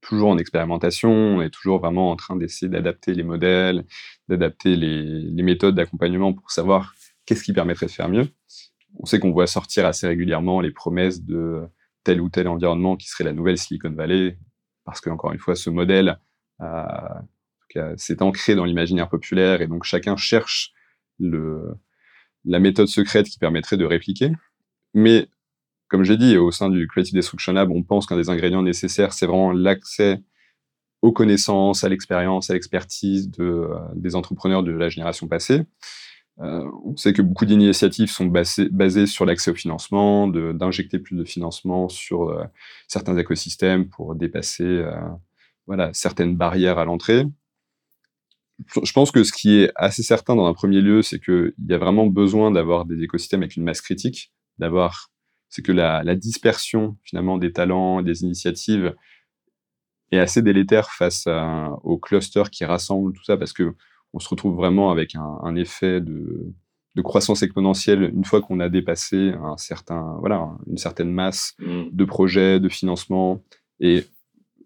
[0.00, 3.84] toujours en expérimentation, on est toujours vraiment en train d'essayer d'adapter les modèles,
[4.28, 6.94] d'adapter les, les méthodes d'accompagnement pour savoir
[7.26, 8.28] qu'est-ce qui permettrait de faire mieux?
[8.98, 11.62] On sait qu'on voit sortir assez régulièrement les promesses de
[12.04, 14.38] tel ou tel environnement qui serait la nouvelle Silicon Valley,
[14.84, 16.18] parce que encore une fois, ce modèle
[17.96, 20.72] s'est ancré dans l'imaginaire populaire et donc chacun cherche
[21.18, 24.32] la méthode secrète qui permettrait de répliquer.
[24.92, 25.28] Mais
[25.88, 29.12] comme j'ai dit, au sein du Creative Destruction Lab, on pense qu'un des ingrédients nécessaires,
[29.12, 30.22] c'est vraiment l'accès
[31.02, 35.64] aux connaissances, à l'expérience, à l'expertise de, des entrepreneurs de la génération passée.
[36.40, 41.24] Euh, on sait que beaucoup d'initiatives sont basées, sur l'accès au financement, d'injecter plus de
[41.24, 42.44] financement sur euh,
[42.88, 44.96] certains écosystèmes pour dépasser euh,
[45.66, 47.24] voilà, certaines barrières à l'entrée.
[48.82, 51.74] Je pense que ce qui est assez certain dans un premier lieu, c'est qu'il y
[51.74, 55.10] a vraiment besoin d'avoir des écosystèmes avec une masse critique, d'avoir,
[55.48, 58.94] c'est que la, dispersion finalement des talents, des initiatives
[60.12, 61.26] est assez délétère face
[61.82, 63.74] aux clusters qui rassemblent tout ça, parce que
[64.14, 66.54] on se retrouve vraiment avec un, effet de,
[67.02, 71.82] croissance exponentielle une fois qu'on a dépassé un certain, voilà, une certaine masse mmh.
[71.92, 73.42] de projets, de financement.
[73.80, 74.04] Et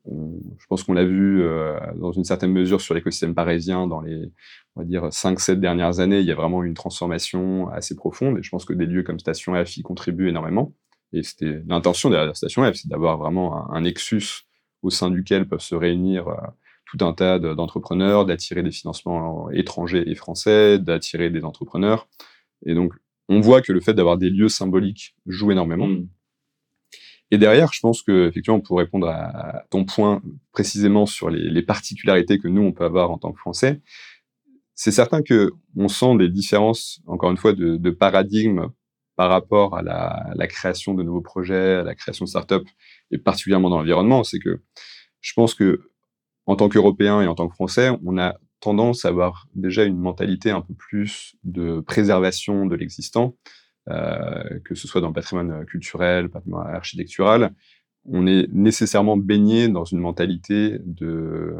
[0.07, 4.31] je pense qu'on l'a vu euh, dans une certaine mesure sur l'écosystème parisien dans les,
[4.77, 6.21] on va dire, 5-7 dernières années.
[6.21, 8.39] Il y a vraiment une transformation assez profonde.
[8.39, 10.75] Et je pense que des lieux comme Station F y contribuent énormément.
[11.13, 14.45] Et c'était l'intention derrière Station F, c'est d'avoir vraiment un, nexus
[14.83, 16.37] au sein duquel peuvent se réunir euh,
[16.91, 22.09] tout un tas d'entrepreneurs, d'attirer des financements étrangers et français, d'attirer des entrepreneurs.
[22.65, 22.95] Et donc,
[23.29, 25.87] on voit que le fait d'avoir des lieux symboliques joue énormément.
[25.87, 26.09] Mm.
[27.31, 30.23] Et derrière, je pense que effectivement, pour répondre à ton point
[30.53, 33.83] précisément sur les, particularités que nous on peut avoir en tant que Français,
[34.75, 38.69] c'est certain que on sent des différences, encore une fois, de, paradigme
[39.17, 42.67] par rapport à la, création de nouveaux projets, à la création de start-up,
[43.11, 44.25] et particulièrement dans l'environnement.
[44.25, 44.63] C'est que
[45.21, 45.91] je pense que
[46.49, 49.99] en tant qu'Européens et en tant que Français, on a tendance à avoir déjà une
[49.99, 53.37] mentalité un peu plus de préservation de l'existant,
[53.91, 57.53] euh, que ce soit dans le patrimoine culturel, le patrimoine architectural.
[58.07, 61.55] On est nécessairement baigné dans une mentalité de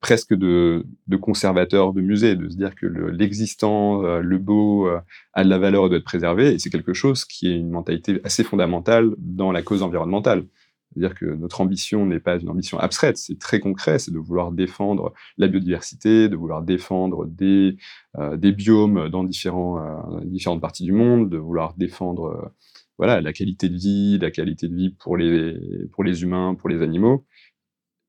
[0.00, 0.84] presque de,
[1.18, 5.00] conservateur de musée, de se dire que l'existant, euh, le, beau, euh,
[5.32, 6.52] a de la valeur et doit être préservé.
[6.52, 10.44] Et c'est quelque chose qui est une mentalité assez fondamentale dans la cause environnementale.
[10.94, 14.52] C'est-à-dire que notre ambition n'est pas une ambition abstraite, c'est très concret, c'est de vouloir
[14.52, 17.76] défendre la biodiversité, de vouloir défendre des,
[18.16, 22.48] euh, des biomes dans différents, euh, différentes parties du monde, de vouloir défendre euh,
[22.96, 25.58] voilà, la qualité de vie, la qualité de vie pour les,
[25.92, 27.24] pour les humains, pour les animaux.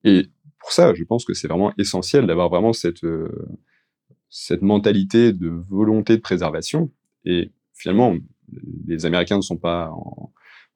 [0.04, 0.28] Et
[0.60, 3.06] pour ça, je pense que c'est vraiment essentiel d'avoir vraiment cette,
[4.30, 6.92] cette mentalité de volonté de préservation.
[7.24, 8.16] Et finalement,
[8.86, 9.92] les Américains ne sont pas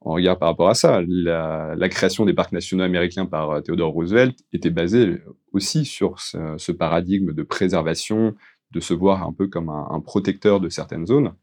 [0.02, 1.02] en regard par rapport à ça.
[1.08, 6.72] La, création des parcs nationaux américains par euh, Theodore Roosevelt était basée aussi sur ce,
[6.72, 8.36] paradigme de préservation,
[8.72, 11.34] de se voir un peu comme un, protecteur de certaines zones.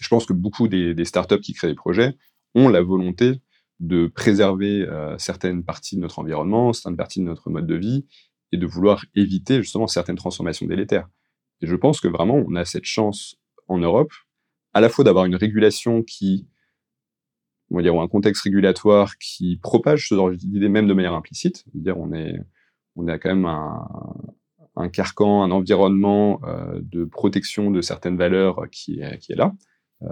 [0.00, 2.16] Je pense que beaucoup des, startups qui créent des projets
[2.54, 3.40] ont la volonté
[3.80, 8.06] de préserver euh, certaines parties de notre environnement, certaines parties de notre mode de vie,
[8.50, 11.08] et de vouloir éviter justement certaines transformations délétères.
[11.60, 13.36] Et je pense que vraiment, on a cette chance
[13.68, 14.12] en Europe,
[14.72, 16.48] à la fois d'avoir une régulation qui
[17.70, 21.14] on va dire, ou un contexte régulatoire qui propage ce genre d'idées même de manière
[21.14, 21.64] implicite.
[21.74, 22.40] dire on est,
[22.96, 23.86] on a quand même un,
[24.78, 29.52] un carcan, un environnement euh, de protection de certaines valeurs qui est, qui est là,
[30.02, 30.06] euh,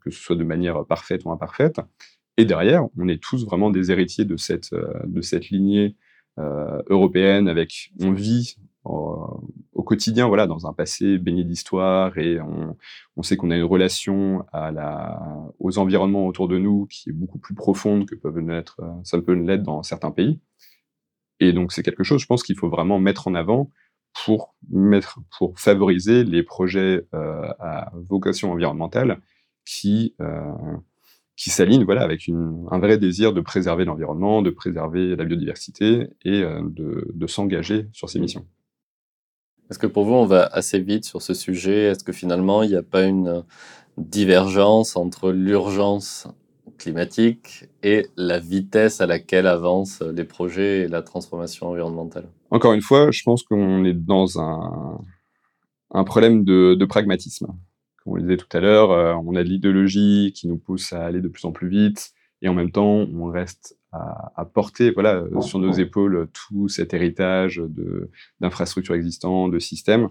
[0.00, 1.80] que ce soit de manière parfaite ou imparfaite.
[2.36, 5.96] Et derrière, on est tous vraiment des héritiers de cette, euh, de cette lignée
[6.88, 13.36] européenne avec, on vit au quotidien, voilà, dans un passé baigné d'histoire et on, sait
[13.36, 14.44] qu'on a une relation
[15.58, 19.34] aux environnements autour de nous qui est beaucoup plus profonde que peuvent l'être, ça peut
[19.34, 20.40] l'être dans certains pays.
[21.40, 23.70] Et donc c'est quelque chose, je pense qu'il faut vraiment mettre en avant
[24.24, 29.20] pour mettre, pour favoriser les projets euh, à vocation environnementale
[29.64, 30.52] qui euh,
[31.36, 36.42] qui s'alignent voilà avec un vrai désir de préserver l'environnement, de préserver la biodiversité et
[36.42, 38.46] euh, de s'engager sur ces missions.
[39.70, 41.84] Est-ce que pour vous, on va assez vite sur ce sujet?
[41.84, 43.44] Est-ce que finalement, il n'y a pas une
[43.96, 46.26] divergence entre l'urgence
[46.78, 52.28] climatique et la vitesse à laquelle avancent les projets et la transformation environnementale?
[52.50, 54.98] Encore une fois, je pense qu'on est dans un,
[55.92, 57.46] un problème de, de, pragmatisme.
[58.02, 60.92] Comme on le disait tout à l'heure, euh, on a de l'idéologie qui nous pousse
[60.92, 64.92] à aller de plus en plus vite, et en même temps, on reste à, porter
[64.92, 67.60] voilà, sur nos épaules tout cet héritage
[68.40, 70.08] d'infrastructures existantes, de systèmes.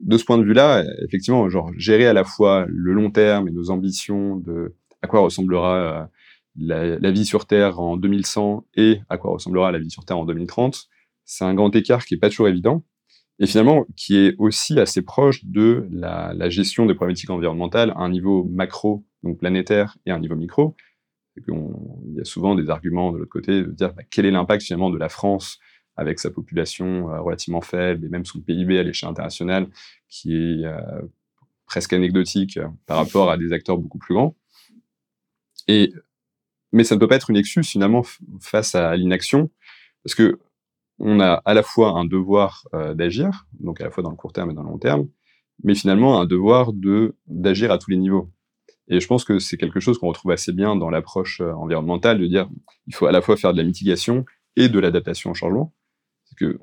[0.00, 3.50] De ce point de vue-là, effectivement, genre, gérer à la fois le long terme et
[3.50, 6.04] nos ambitions de à quoi ressemblera euh,
[6.56, 10.18] la, la, vie sur Terre en 2100 et à quoi ressemblera la vie sur Terre
[10.18, 10.88] en 2030,
[11.24, 12.84] c'est un grand écart qui est pas toujours évident
[13.38, 18.00] et finalement qui est aussi assez proche de la, la gestion des problématiques environnementales à
[18.00, 20.76] un niveau macro, donc planétaire, et à un niveau micro
[21.48, 24.62] il y a souvent des arguments de l'autre côté de dire bah, quel est l'impact
[24.62, 25.58] finalement de la France
[25.96, 29.68] avec sa population euh, relativement faible et même son PIB à l'échelle internationale
[30.08, 31.02] qui est euh,
[31.66, 34.34] presque anecdotique euh, par rapport à des acteurs beaucoup plus grands.
[36.72, 38.02] Mais ça ne peut pas être une excuse finalement
[38.40, 39.50] face à l'inaction
[40.02, 40.40] parce que
[40.98, 44.32] on a à la fois un devoir d'agir, donc à la fois dans le court
[44.32, 45.08] terme et dans le long terme,
[45.62, 48.30] mais finalement un devoir de d'agir à tous les niveaux.
[48.90, 52.18] Et je pense que c'est quelque chose qu'on retrouve assez bien dans l'approche euh, environnementale,
[52.18, 52.50] de dire
[52.86, 54.24] il faut à la fois faire de la mitigation
[54.56, 55.72] et de l'adaptation au changement.
[56.24, 56.58] C'est que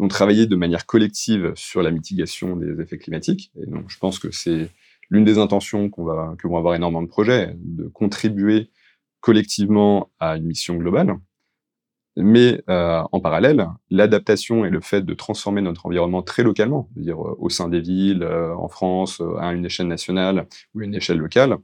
[0.00, 3.52] on travaillait de manière collective sur la mitigation des effets climatiques.
[3.62, 4.70] Et donc, je pense que c'est
[5.08, 8.70] l'une des intentions qu'on va, que vont avoir énormément de projets, de contribuer
[9.20, 11.16] collectivement à une mission globale.
[12.20, 17.24] Mais euh, en parallèle, l'adaptation et le fait de transformer notre environnement très localement, c'est-à-dire
[17.24, 20.96] euh, au sein des villes, euh, en France, à une échelle nationale ou à une
[20.96, 21.58] échelle locale,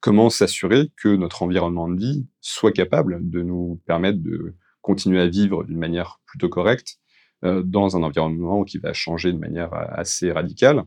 [0.00, 5.28] comment s'assurer que notre environnement de vie soit capable de nous permettre de continuer à
[5.28, 6.98] vivre d'une manière plutôt correcte
[7.42, 10.84] dans un environnement qui va changer de manière assez radicale.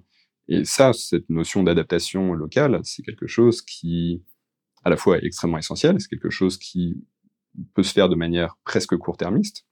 [0.48, 4.24] Et ça, cette notion d'adaptation locale, c'est quelque chose qui,
[4.84, 7.04] à la fois, est extrêmement essentiel, c'est quelque chose qui
[7.74, 9.66] peut se faire de manière presque court-termiste.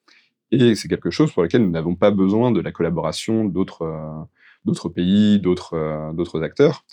[0.52, 4.90] Et c'est quelque chose pour lequel nous n'avons pas besoin de la collaboration d'autres euh,
[4.90, 6.86] pays, d'autres euh, acteurs.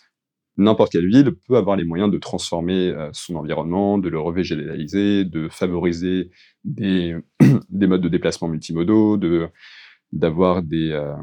[0.59, 5.25] n'importe quelle ville peut avoir les moyens de transformer euh, son environnement, de le revégétaliser,
[5.25, 6.31] de favoriser
[6.65, 7.17] des,
[7.71, 9.19] des modes de déplacement multimodaux,
[10.13, 11.15] d'avoir des, euh,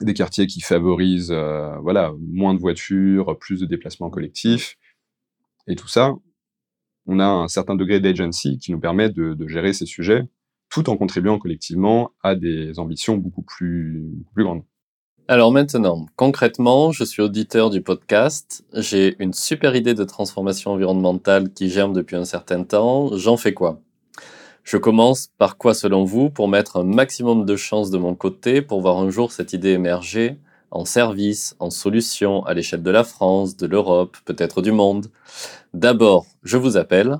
[0.00, 4.76] des quartiers qui favorisent euh, voilà, moins de voitures, plus de déplacements collectifs.
[5.68, 6.14] Et tout ça,
[7.06, 10.22] on a un certain degré d'agency qui nous permet de, gérer ces sujets
[10.68, 14.62] tout en contribuant collectivement à des ambitions beaucoup plus, beaucoup plus grandes.
[15.26, 21.52] Alors maintenant, concrètement, je suis auditeur du podcast, j'ai une super idée de transformation environnementale
[21.52, 23.80] qui germe depuis un certain temps, j'en fais quoi?
[24.64, 28.60] Je commence par quoi selon vous pour mettre un maximum de chances de mon côté
[28.60, 30.38] pour voir un jour cette idée émerger?
[30.70, 35.06] En service, en solution à l'échelle de la France, de l'Europe, peut-être du monde
[35.74, 37.18] D'abord, je vous appelle,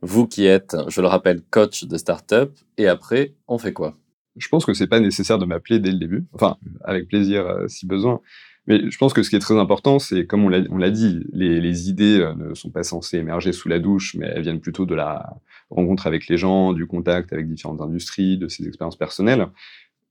[0.00, 3.96] vous qui êtes, je le rappelle, coach de start-up, et après, on fait quoi?
[4.36, 6.24] Je pense que c'est pas nécessaire de m'appeler dès le début.
[6.32, 8.20] Enfin, avec plaisir euh, si besoin.
[8.66, 11.60] Mais je pense que ce qui est très important, c'est comme on l'a dit, les,
[11.60, 14.86] les, idées euh, ne sont pas censées émerger sous la douche, mais elles viennent plutôt
[14.86, 15.34] de la
[15.70, 19.48] rencontre avec les gens, du contact avec différentes industries, de ses expériences personnelles.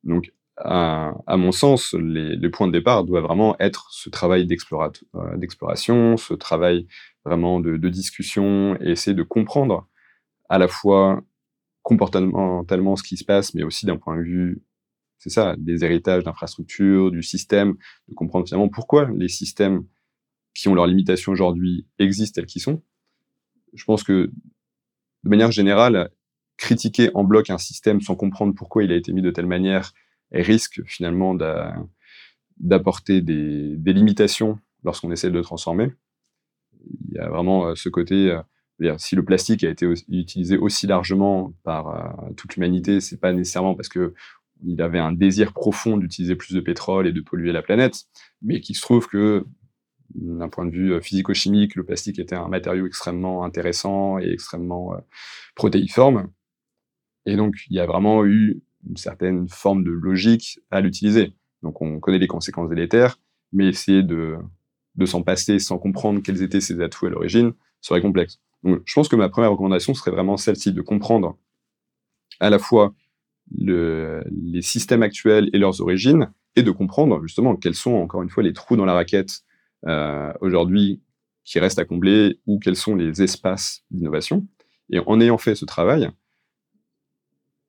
[0.03, 0.32] Donc,
[0.64, 6.18] à, mon sens, les, les, points de départ doivent vraiment être ce travail euh, d'exploration,
[6.18, 6.88] ce travail
[7.26, 9.88] vraiment de, de discussion, et essayer de comprendre
[10.49, 11.22] à la fois
[11.84, 14.64] comportementalement ce qui se passe, mais aussi d'un point de vue,
[15.18, 17.76] c'est ça, des héritages d'infrastructures, du système,
[18.07, 19.86] de comprendre finalement pourquoi les systèmes
[20.53, 22.84] qui ont leurs limitations aujourd'hui existent tels qu'ils sont.
[23.74, 24.32] Je pense que,
[25.24, 26.12] de manière générale,
[26.57, 29.93] critiquer en bloc un système sans comprendre pourquoi il a été mis de telle manière
[30.32, 31.36] risque finalement
[32.57, 35.91] d'apporter des, limitations lorsqu'on essaie de le transformer.
[37.09, 38.32] Il y a vraiment euh, ce côté,
[38.82, 43.34] euh, si le plastique a été utilisé aussi largement par euh, toute l'humanité, c'est pas
[43.34, 44.13] nécessairement parce que
[44.63, 48.05] il avait un désir profond d'utiliser plus de pétrole et de polluer la planète,
[48.43, 49.45] mais qu'il se trouve que
[50.13, 54.93] d'un point de vue physico-chimique, le plastique était un matériau extrêmement intéressant et extrêmement
[55.55, 56.29] protéiforme.
[57.25, 61.34] Et donc, il y a vraiment eu une certaine forme de logique à l'utiliser.
[61.63, 63.19] Donc, on connaît les conséquences délétères,
[63.53, 64.38] mais essayer de,
[64.95, 68.39] de s'en passer sans comprendre quels étaient ses atouts à l'origine serait complexe.
[68.63, 71.38] Je pense que ma première recommandation serait vraiment celle-ci, de comprendre
[72.39, 72.93] à la fois
[73.57, 78.29] le, les systèmes actuels et leurs origines, et de comprendre justement quels sont, encore une
[78.29, 79.41] fois, les trous dans la raquette
[79.88, 81.01] euh, aujourd'hui
[81.43, 84.45] qui restent à combler, ou quels sont les espaces d'innovation.
[84.91, 86.09] Et en ayant fait ce travail,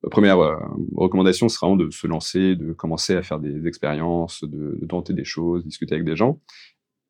[0.09, 0.55] première euh,
[0.95, 5.25] recommandation sera vraiment de se lancer, de commencer à faire des expériences, de, tenter des
[5.25, 6.39] choses, discuter avec des gens.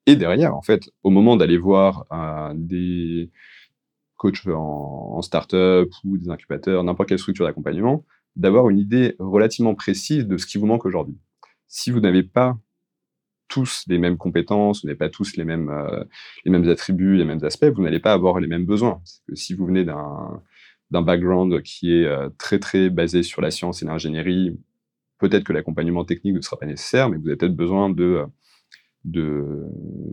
[0.05, 3.31] Et derrière, en fait, au moment d'aller voir euh, des,
[4.17, 9.75] coach en, en start-up ou des incubateurs, n'importe quelle structure d'accompagnement, d'avoir une idée relativement
[9.75, 11.17] précise de ce qui vous manque aujourd'hui.
[11.67, 12.57] Si vous n'avez pas
[13.47, 16.03] tous les mêmes compétences, vous n'avez pas tous les mêmes, euh,
[16.45, 19.01] les mêmes attributs, les mêmes aspects, vous n'allez pas avoir les mêmes besoins.
[19.33, 20.41] Si vous venez d'un,
[20.93, 24.57] d'un background qui est euh, très très basé sur la science et l'ingénierie,
[25.17, 28.25] peut-être que l'accompagnement technique ne sera pas nécessaire, mais vous avez peut-être besoin de euh,
[29.03, 29.65] de,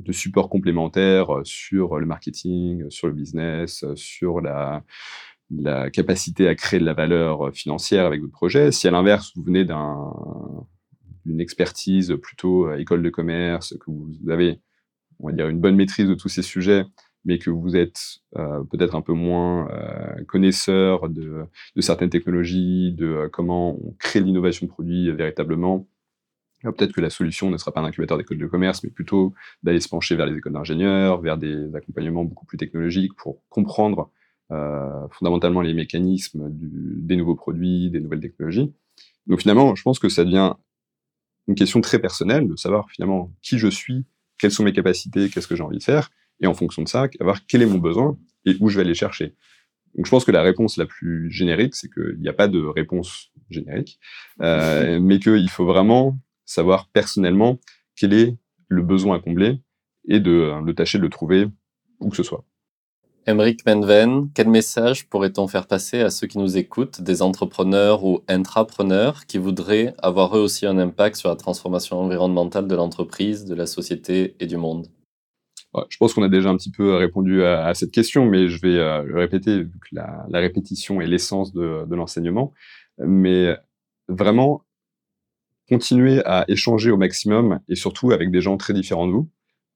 [0.05, 4.83] de supports euh, sur le marketing, sur le business, sur la,
[5.51, 8.73] la capacité à créer de la valeur financière avec votre projet.
[8.73, 9.65] Si à l'inverse, vous venez
[11.25, 14.61] d'une expertise plutôt à école de commerce, que vous avez,
[15.21, 16.85] on va dire, une bonne maîtrise de tous ces sujets,
[17.25, 21.47] mais que vous êtes euh, peut-être un peu moins euh, connaisseur de,
[21.79, 25.87] certaines technologies, de euh, comment on crée l'innovation de produit véritablement,
[26.63, 29.81] Peut-être que la solution ne sera pas un incubateur d'école de commerce, mais plutôt d'aller
[29.81, 34.11] se pencher vers les écoles d'ingénieurs, vers des accompagnements beaucoup plus technologiques pour comprendre
[35.11, 38.75] fondamentalement les mécanismes des nouveaux produits, des nouvelles technologies.
[39.27, 40.53] Donc finalement, je pense que ça devient
[41.49, 44.05] une question très personnelle de savoir finalement qui je suis,
[44.37, 46.11] quelles sont mes capacités, qu'est-ce que j'ai envie de faire,
[46.41, 48.95] et en fonction de ça, voir quel est mon besoin et où je vais aller
[48.95, 49.35] chercher.
[49.95, 52.61] Donc je pense que la réponse la plus générique, c'est qu'il n'y a pas de
[52.61, 53.99] réponse générique,
[54.41, 57.59] euh, mais qu'il faut vraiment savoir personnellement
[57.97, 58.37] quel est
[58.69, 59.59] le besoin à combler
[60.09, 61.49] et de, de tâcher de le trouver
[62.01, 62.45] où que ce soit.
[63.27, 68.25] Emeric Menven, quel message pourrait-on faire passer à ceux qui nous écoutent, des entrepreneurs ou
[68.29, 73.55] intrapreneurs qui voudraient avoir eux aussi un impact sur la transformation environnementale de l'entreprise, de
[73.55, 74.89] la société et du monde?
[75.89, 78.77] Je pense qu'on a déjà un petit peu répondu à, cette question, mais je vais
[78.77, 82.53] euh, le répéter, vu que la, répétition est l'essence de, l'enseignement.
[82.99, 83.57] Mais
[84.09, 84.65] vraiment,
[85.69, 89.31] continuer à échanger au maximum et surtout avec des gens très différents de vous.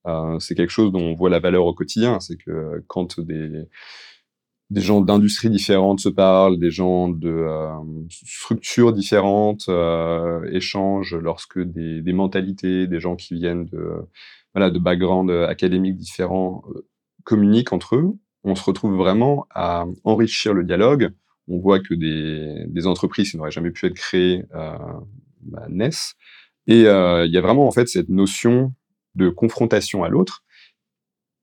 [0.07, 2.19] Euh, c'est quelque chose dont on voit la valeur au quotidien.
[2.19, 3.67] C'est que quand des,
[4.75, 7.69] gens d'industries différentes se parlent, des gens de euh,
[8.09, 14.01] structures différentes euh, échangent lorsque des, mentalités, des gens qui viennent de,
[14.55, 16.63] voilà, de backgrounds académiques différents
[17.23, 18.13] communiquent entre eux.
[18.43, 21.11] On se retrouve vraiment à enrichir le dialogue.
[21.47, 26.15] On voit que des, entreprises qui n'auraient jamais pu être créées bah, naissent.
[26.67, 28.73] Et il y a vraiment en fait cette notion
[29.15, 30.43] de confrontation à l'autre.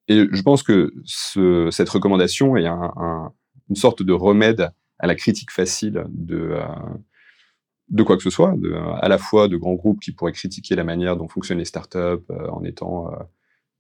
[0.09, 3.33] Et je pense que ce, cette recommandation est un, un,
[3.69, 6.65] une sorte de remède à la critique facile de, euh,
[7.93, 8.57] de quoi que ce soit,
[9.01, 11.97] à la fois de grands groupes qui pourraient critiquer la manière dont fonctionnent les startups
[11.99, 13.17] euh, en étant euh,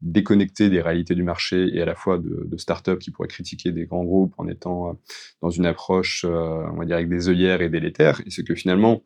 [0.03, 3.87] déconnectés des réalités du marché, et à la fois de, startups qui pourraient critiquer des
[3.87, 4.99] grands groupes en étant
[5.41, 8.21] dans une approche, on va dire, avec des œillères et délétères.
[8.27, 9.05] Et c'est que finalement,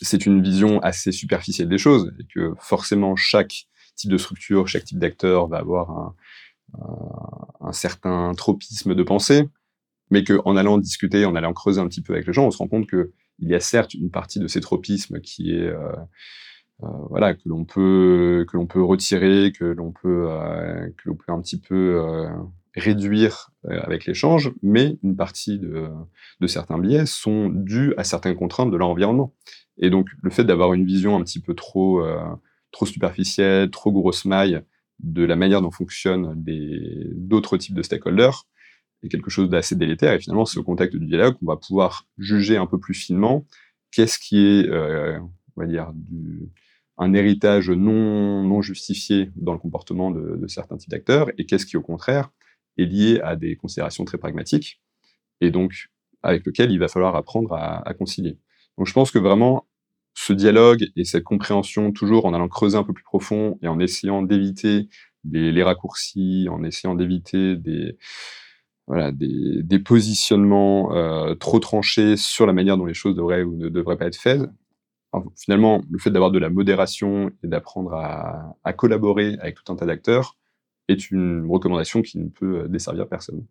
[0.00, 4.84] c'est une vision assez superficielle des choses, et que forcément chaque type de structure, chaque
[4.84, 6.14] type d'acteur va avoir un,
[6.78, 9.48] un, un certain tropisme de pensée
[10.10, 12.58] mais qu'en allant discuter, en allant creuser un petit peu avec les gens, on se
[12.58, 15.92] rend compte que il y a certes une partie de ces tropismes qui est euh,
[16.82, 21.40] euh, voilà que l'on peut que l'on peut retirer, que l'on peut euh, peut un
[21.40, 22.00] petit peu
[22.76, 25.90] réduire avec l'échange, mais une partie de,
[26.46, 29.34] certains biais sont dus à certaines contraintes de l'environnement.
[29.78, 32.02] Et donc le fait d'avoir une vision un petit peu trop
[32.70, 34.62] trop superficielle, trop grosse maille
[35.00, 36.34] de la manière dont fonctionnent
[37.16, 38.46] d'autres types de stakeholders,
[39.02, 40.12] est quelque chose d'assez délétère.
[40.12, 43.46] Et finalement, c'est au contact du dialogue qu'on va pouvoir juger un peu plus finement
[43.90, 45.18] qu'est-ce qui est, euh,
[45.56, 45.92] on va dire,
[46.98, 51.76] un héritage non, non justifié dans le comportement de, certains types d'acteurs et qu'est-ce qui,
[51.76, 52.30] au contraire,
[52.78, 54.80] est lié à des considérations très pragmatiques
[55.40, 55.90] et donc
[56.22, 58.38] avec lequel il va falloir apprendre à, à concilier.
[58.76, 59.66] Donc je pense que vraiment,
[60.14, 63.80] ce dialogue et cette compréhension, toujours en allant creuser un peu plus profond et en
[63.80, 64.88] essayant d'éviter
[65.24, 67.96] les, les, raccourcis, en essayant d'éviter des,
[68.90, 73.68] voilà, des, positionnements euh, trop tranchés sur la manière dont les choses devraient ou ne
[73.68, 74.42] devraient pas être faites.
[75.36, 79.76] Finalement, le fait d'avoir de la modération et d'apprendre à, à, collaborer avec tout un
[79.76, 80.36] tas d'acteurs
[80.88, 83.46] est une recommandation qui ne peut desservir personne.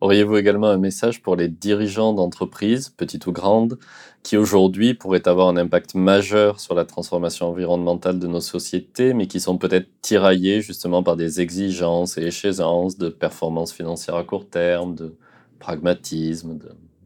[0.00, 3.78] Auriez-vous également un message pour les dirigeants d'entreprises, petites ou grandes,
[4.22, 9.26] qui aujourd'hui pourraient avoir un impact majeur sur la transformation environnementale de nos sociétés, mais
[9.26, 14.48] qui sont peut-être tiraillés justement par des exigences et échéances de performance financière à court
[14.48, 15.18] terme, de
[15.58, 16.58] pragmatisme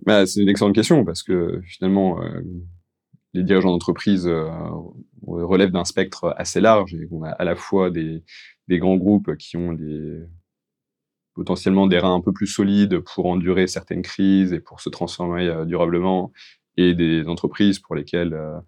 [0.07, 2.42] bah, C'est une excellente question, parce que finalement, euh,
[3.32, 4.49] les dirigeants d'entreprise euh,
[5.26, 8.22] relèvent d'un spectre assez large, et on a à la fois des
[8.70, 10.22] grands groupes qui ont des
[11.35, 15.47] potentiellement des reins un peu plus solides pour endurer certaines crises et pour se transformer
[15.49, 16.32] euh, durablement,
[16.76, 18.59] et des entreprises pour lesquelles euh,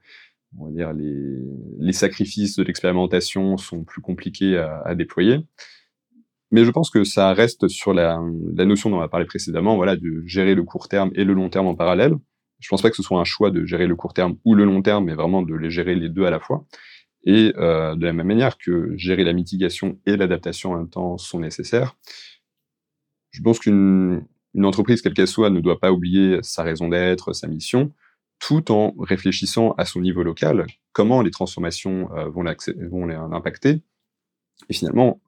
[0.58, 5.40] on va dire les, sacrifices de l'expérimentation sont plus compliqués à, déployer.
[6.50, 8.20] Mais je pense que ça reste sur la,
[8.64, 11.48] notion dont on a parlé précédemment, voilà, de gérer le court terme et le long
[11.48, 12.14] terme en parallèle.
[12.60, 14.64] Je pense pas que ce soit un choix de gérer le court terme ou le
[14.64, 16.64] long terme, mais vraiment de les gérer les deux à la fois.
[17.24, 21.18] Et euh, de la même manière que gérer la mitigation et l'adaptation en même temps
[21.18, 21.96] sont nécessaires,
[23.36, 24.24] je pense qu'une
[24.62, 27.92] entreprise, quelle qu'elle soit, ne doit pas oublier sa raison d'être, sa mission,
[28.38, 32.42] tout en réfléchissant à son niveau local, comment les transformations euh, vont
[33.06, 33.82] l'impacter.
[34.70, 35.20] Et finalement,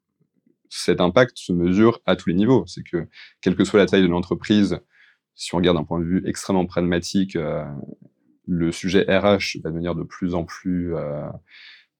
[0.70, 2.64] cet impact se mesure à tous les niveaux.
[2.66, 3.06] C'est que,
[3.42, 4.80] quelle que soit la taille de l'entreprise,
[5.34, 7.66] si on regarde d'un point de vue extrêmement pragmatique, euh,
[8.46, 11.28] le sujet RH va devenir de plus en plus euh,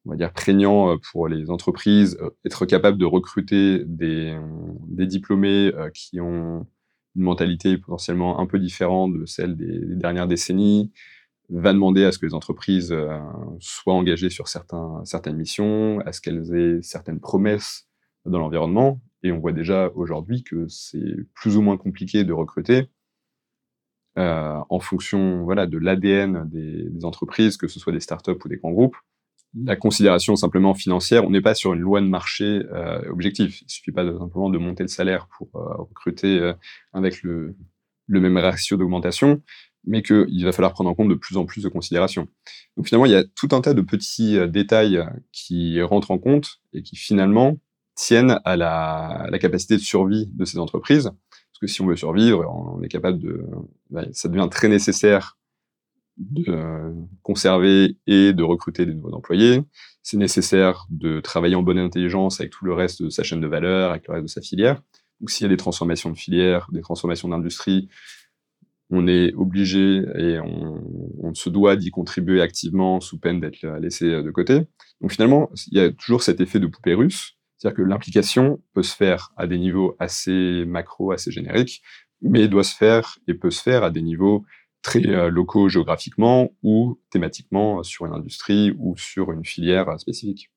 [0.06, 4.38] on va dire, prégnant euh, pour les entreprises, euh, être capable de recruter des,
[4.88, 6.66] des diplômés euh, qui ont
[7.16, 10.92] une mentalité potentiellement un peu différente de celle des, dernières décennies,
[11.50, 12.94] va demander à ce que les entreprises
[13.58, 17.88] soient engagées sur certaines missions, à ce qu'elles aient certaines promesses
[18.26, 19.00] dans l'environnement.
[19.22, 22.90] Et on voit déjà aujourd'hui que c'est plus ou moins compliqué de recruter
[24.18, 28.48] euh, en fonction voilà, de l'ADN des, des, entreprises, que ce soit des startups ou
[28.48, 28.96] des grands groupes
[29.54, 33.62] la considération simplement financière, on n'est pas sur une loi de marché euh, objectif.
[33.62, 36.52] Il suffit pas de, simplement de monter le salaire pour euh, recruter euh,
[36.92, 37.56] avec le,
[38.08, 39.42] même ratio d'augmentation,
[39.84, 42.28] mais qu'il va falloir prendre en compte de plus en plus de considérations.
[42.76, 46.60] Donc finalement, il y a tout un tas de petits détails qui rentrent en compte
[46.72, 47.58] et qui finalement
[47.94, 51.10] tiennent à la, capacité de survie de ces entreprises.
[51.30, 53.44] Parce que si on veut survivre, on est capable de...
[54.12, 55.37] ça devient très nécessaire
[56.18, 59.62] de conserver et de recruter des nouveaux employés.
[60.02, 63.46] C'est nécessaire de travailler en bonne intelligence avec tout le reste de sa chaîne de
[63.46, 64.82] valeur, avec le reste de sa filière.
[65.20, 67.88] Donc s'il y a des transformations de filière, des transformations d'industrie,
[68.90, 70.82] on est obligé et on,
[71.22, 74.66] on se doit d'y contribuer activement sous peine d'être laissé de côté.
[75.00, 78.82] Donc finalement, il y a toujours cet effet de poupée russe, c'est-à-dire que l'implication peut
[78.82, 81.82] se faire à des niveaux assez macro, assez génériques,
[82.22, 84.44] mais doit se faire et peut se faire à des niveaux
[84.82, 90.50] très euh, locaux géographiquement ou thématiquement sur une industrie ou sur une filière spécifique.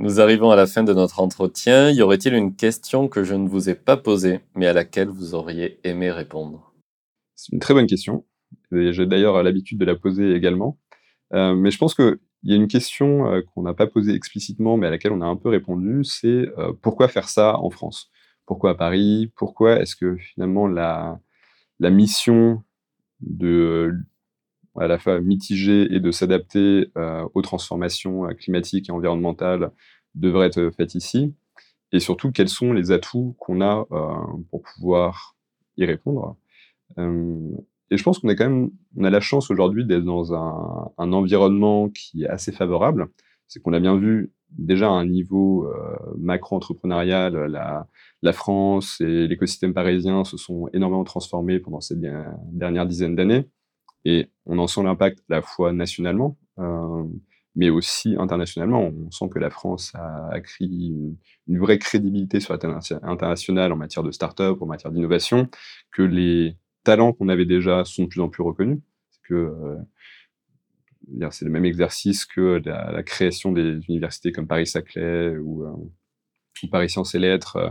[0.00, 1.90] Nous arrivons à la fin de notre entretien.
[1.90, 5.34] Y aurait-il une question que je ne vous ai pas posée, mais à laquelle vous
[5.34, 6.74] auriez aimé répondre?
[7.36, 8.24] C'est une très bonne question.
[8.72, 10.78] J'ai d'ailleurs l'habitude de la poser également.
[11.32, 14.76] Euh, mais je pense qu'il y a une question euh, qu'on n'a pas posée explicitement,
[14.76, 18.10] mais à laquelle on a un peu répondu, c'est euh, pourquoi faire ça en France?
[18.46, 19.32] Pourquoi à Paris?
[19.36, 21.20] Pourquoi est-ce que finalement la,
[21.78, 22.62] la mission
[23.20, 23.94] de
[24.80, 26.90] à la fois mitiger et de s'adapter
[27.34, 29.70] aux transformations climatiques et environnementales
[30.16, 31.32] devrait être faite ici
[31.92, 33.86] Et surtout, quels sont les atouts qu'on a
[34.50, 35.36] pour pouvoir
[35.76, 36.36] y répondre?
[36.98, 40.90] Et je pense qu'on a quand même, on a la chance aujourd'hui d'être dans un,
[40.98, 43.08] un, environnement qui est assez favorable.
[43.46, 47.86] C'est qu'on a bien vu déjà à un niveau euh, macro-entrepreneurial, la,
[48.22, 51.96] la, France et l'écosystème parisien se sont énormément transformés pendant ces
[52.52, 53.48] dernières dizaines d'années.
[54.04, 57.04] Et on en sent l'impact à la fois nationalement, euh,
[57.56, 58.82] mais aussi internationalement.
[58.82, 61.16] On sent que la France a acquis une,
[61.48, 65.48] une vraie crédibilité sur l'international en matière de start-up, en matière d'innovation,
[65.92, 68.80] que les talents qu'on avait déjà sont de plus en plus reconnus.
[69.34, 69.76] euh,
[71.30, 75.72] c'est le même exercice que la, création des universités comme Paris-Saclay ou, euh,
[76.70, 77.56] Paris Sciences et Lettres.
[77.56, 77.70] Euh,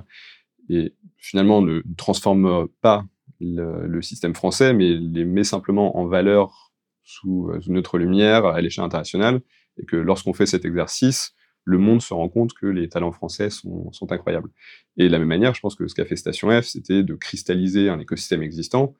[0.69, 3.05] et finalement, ne transforme pas
[3.39, 6.71] le, système français, mais les met simplement en valeur
[7.03, 9.41] sous, notre lumière à l'échelle internationale.
[9.77, 13.49] Et que lorsqu'on fait cet exercice, le monde se rend compte que les talents français
[13.49, 14.49] sont, sont, incroyables.
[14.97, 17.15] Et de la même manière, je pense que ce qu'a fait Station F, c'était de
[17.15, 18.93] cristalliser un écosystème existant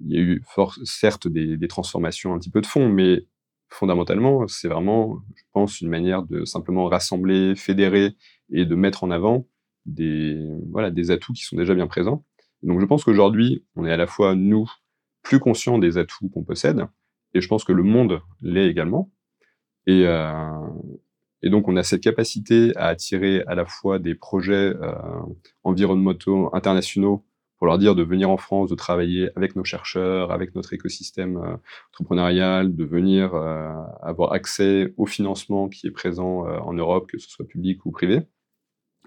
[0.00, 0.42] il y a eu
[0.84, 3.26] certes des, transformations un petit peu de fond, mais
[3.68, 8.16] fondamentalement, c'est vraiment, je pense, une manière de simplement rassembler, fédérer
[8.50, 9.46] et de mettre en avant
[9.86, 10.38] des,
[10.70, 12.24] voilà, des atouts qui sont déjà bien présents.
[12.62, 14.70] donc je pense qu'aujourd'hui, on est à la fois, nous,
[15.22, 16.86] plus conscients des atouts qu'on possède,
[17.34, 19.10] et je pense que le monde l'est également.
[19.86, 20.50] Et, euh,
[21.44, 24.94] donc on a cette capacité à attirer à la fois des projets euh,
[25.64, 27.24] environnementaux internationaux
[27.62, 31.36] pour leur dire de venir en France, de travailler avec nos chercheurs, avec notre écosystème
[31.36, 31.56] euh,
[31.92, 33.70] entrepreneurial, de venir euh,
[34.02, 37.92] avoir accès au financement qui est présent euh, en Europe, que ce soit public ou
[37.92, 38.22] privé.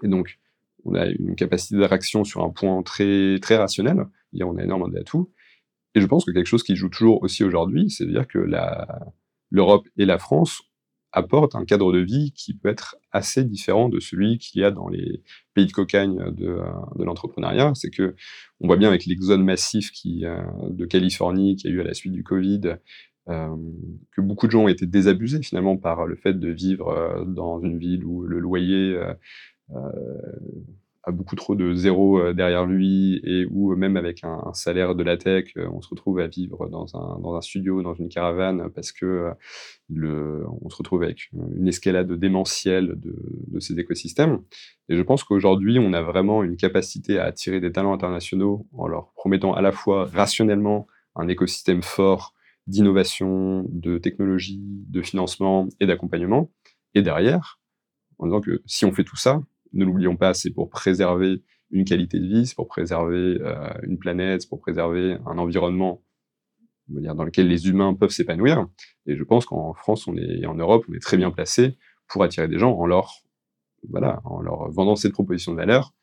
[0.02, 0.38] Et donc,
[0.86, 4.06] on a une capacité d'attraction sur un point très, très rationnel.
[4.40, 5.30] On a énormément d'atouts.
[5.94, 8.38] Et je pense que quelque chose qui joue toujours aussi aujourd'hui, c'est de dire que
[9.50, 10.62] l'Europe et la France
[11.12, 14.70] apporte un cadre de vie qui peut être assez différent de celui qu'il y a
[14.70, 15.22] dans les
[15.54, 16.64] pays de cocagne de, euh,
[16.96, 17.72] de l'entrepreneuriat.
[17.74, 18.14] C'est que
[18.60, 21.94] on voit bien avec l'exode massif qui, euh, de Californie qui a eu à la
[21.94, 22.76] suite du Covid,
[23.28, 23.56] euh,
[24.12, 27.78] que beaucoup de gens ont été désabusés finalement par le fait de vivre dans une
[27.78, 29.00] ville où le loyer
[31.06, 34.96] a beaucoup trop de zéro euh, derrière lui et où euh, même avec un, salaire
[34.96, 37.94] de la tech, euh, on se retrouve à vivre dans un, dans un studio, dans
[37.94, 39.30] une caravane parce que
[39.88, 43.14] le, on se retrouve avec une escalade démentielle de,
[43.46, 44.40] de ces écosystèmes.
[44.88, 48.88] Et je pense qu'aujourd'hui, on a vraiment une capacité à attirer des talents internationaux en
[48.88, 52.34] leur promettant à la fois rationnellement un écosystème fort
[52.66, 56.50] d'innovation, de technologie, de financement et d'accompagnement.
[56.94, 57.60] Et derrière,
[58.18, 59.40] en disant que si on fait tout ça,
[59.76, 63.98] ne l'oublions pas, c'est pour préserver une qualité de vie, c'est pour préserver euh, une
[63.98, 66.02] planète, c'est pour préserver un environnement
[66.88, 68.68] dans lequel les humains peuvent s'épanouir.
[69.06, 71.76] Et je pense qu'en France on est, et en Europe, on est très bien placé
[72.08, 73.12] pour attirer des gens en leur,
[73.88, 75.94] voilà, en leur vendant cette proposition de valeur.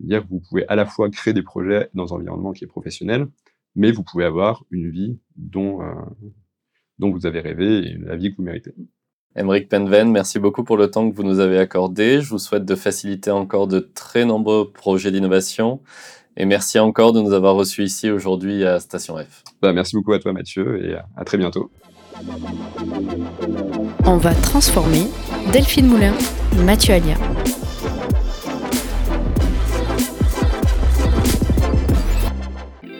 [0.00, 2.68] Dire que vous pouvez à la fois créer des projets dans un environnement qui est
[2.68, 3.28] professionnel,
[3.76, 5.94] mais vous pouvez avoir une vie dont, euh,
[6.98, 8.74] dont vous avez rêvé et la vie que vous méritez.
[9.36, 12.20] Emeric Penven, merci beaucoup pour le temps que vous nous avez accordé.
[12.20, 15.80] Je vous souhaite de faciliter encore de très nombreux projets d'innovation.
[16.36, 19.42] Et merci encore de nous avoir reçus ici aujourd'hui à Station F.
[19.60, 21.70] Bah, merci beaucoup à toi Mathieu et à très bientôt.
[24.04, 25.08] On va transformer
[25.52, 26.14] Delphine Moulin,
[26.64, 27.16] Mathieu Alia.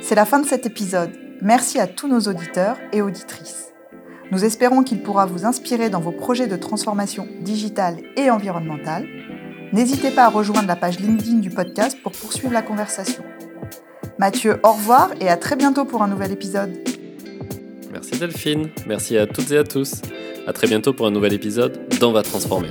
[0.02, 1.10] C'est la fin de cet épisode.
[1.42, 3.73] Merci à tous nos auditeurs et auditrices.
[4.30, 9.06] Nous espérons qu'il pourra vous inspirer dans vos projets de transformation digitale et environnementale.
[9.72, 13.22] N'hésitez pas à rejoindre la page LinkedIn du podcast pour poursuivre la conversation.
[14.18, 16.72] Mathieu, au revoir et à très bientôt pour un nouvel épisode.
[17.92, 20.02] Merci Delphine, merci à toutes et à tous.
[20.46, 22.68] À très bientôt pour un nouvel épisode d'On va transformer.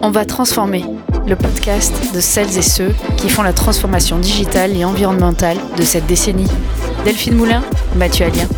[0.00, 0.84] On va transformer,
[1.26, 6.06] le podcast de celles et ceux qui font la transformation digitale et environnementale de cette
[6.06, 6.48] décennie.
[7.04, 7.62] Delphine Moulin,
[7.96, 8.48] Mathieu Alien.